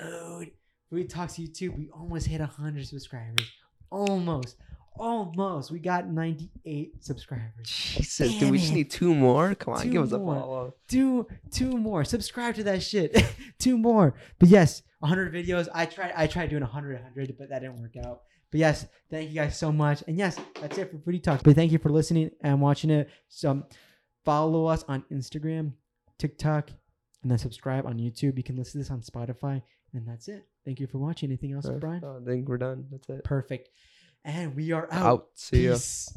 dude. 0.00 0.52
Footy 0.88 1.02
Talks 1.02 1.32
YouTube. 1.32 1.76
We 1.76 1.88
almost 1.92 2.28
hit 2.28 2.38
100 2.40 2.86
subscribers. 2.86 3.50
Almost. 3.90 4.54
Almost. 4.98 5.70
We 5.70 5.78
got 5.78 6.08
98 6.08 7.04
subscribers. 7.04 7.64
Jesus, 7.64 8.32
dude, 8.32 8.40
Damn 8.40 8.50
we 8.50 8.58
just 8.58 8.72
need 8.72 8.90
two 8.90 9.14
more. 9.14 9.54
Come 9.54 9.74
on, 9.74 9.82
Two 9.82 9.90
give 9.90 10.02
us 10.02 10.12
a 10.12 10.18
follow. 10.18 10.74
Two 10.88 11.26
two 11.50 11.76
more. 11.76 12.04
Subscribe 12.04 12.54
to 12.56 12.64
that 12.64 12.82
shit. 12.82 13.24
two 13.58 13.78
more. 13.78 14.14
But 14.38 14.48
yes, 14.48 14.82
100 15.00 15.32
videos. 15.32 15.68
I 15.72 15.86
tried 15.86 16.12
I 16.16 16.26
tried 16.26 16.50
doing 16.50 16.62
100 16.62 16.94
100, 16.94 17.36
but 17.38 17.48
that 17.50 17.60
didn't 17.60 17.80
work 17.80 17.96
out. 18.04 18.22
But 18.50 18.60
yes, 18.60 18.86
thank 19.10 19.28
you 19.28 19.34
guys 19.34 19.58
so 19.58 19.70
much. 19.70 20.02
And 20.06 20.16
yes, 20.16 20.36
that's 20.60 20.78
it 20.78 20.90
for 20.90 20.98
Footy 20.98 21.20
Talk. 21.20 21.42
But 21.42 21.54
thank 21.54 21.70
you 21.70 21.78
for 21.78 21.90
listening 21.90 22.30
and 22.40 22.60
watching 22.60 22.90
it. 22.90 23.10
So 23.28 23.50
um, 23.50 23.64
follow 24.24 24.66
us 24.66 24.84
on 24.88 25.04
Instagram, 25.12 25.72
TikTok, 26.18 26.70
and 27.22 27.30
then 27.30 27.38
subscribe 27.38 27.86
on 27.86 27.98
YouTube. 27.98 28.36
You 28.38 28.42
can 28.42 28.56
listen 28.56 28.72
to 28.72 28.78
this 28.78 28.90
on 28.90 29.02
Spotify. 29.02 29.62
And 29.94 30.06
that's 30.06 30.28
it. 30.28 30.46
Thank 30.64 30.80
you 30.80 30.86
for 30.86 30.98
watching. 30.98 31.30
Anything 31.30 31.52
else, 31.52 31.68
Brayan? 31.68 32.04
I 32.04 32.24
think 32.24 32.48
we're 32.48 32.58
done. 32.58 32.86
That's 32.90 33.08
it. 33.08 33.24
Perfect. 33.24 33.70
And 34.28 34.54
we 34.54 34.72
are 34.72 34.86
out. 34.92 35.06
Out. 35.06 35.28
See 35.36 35.64
ya. 35.64 35.72
Peace. 35.72 36.12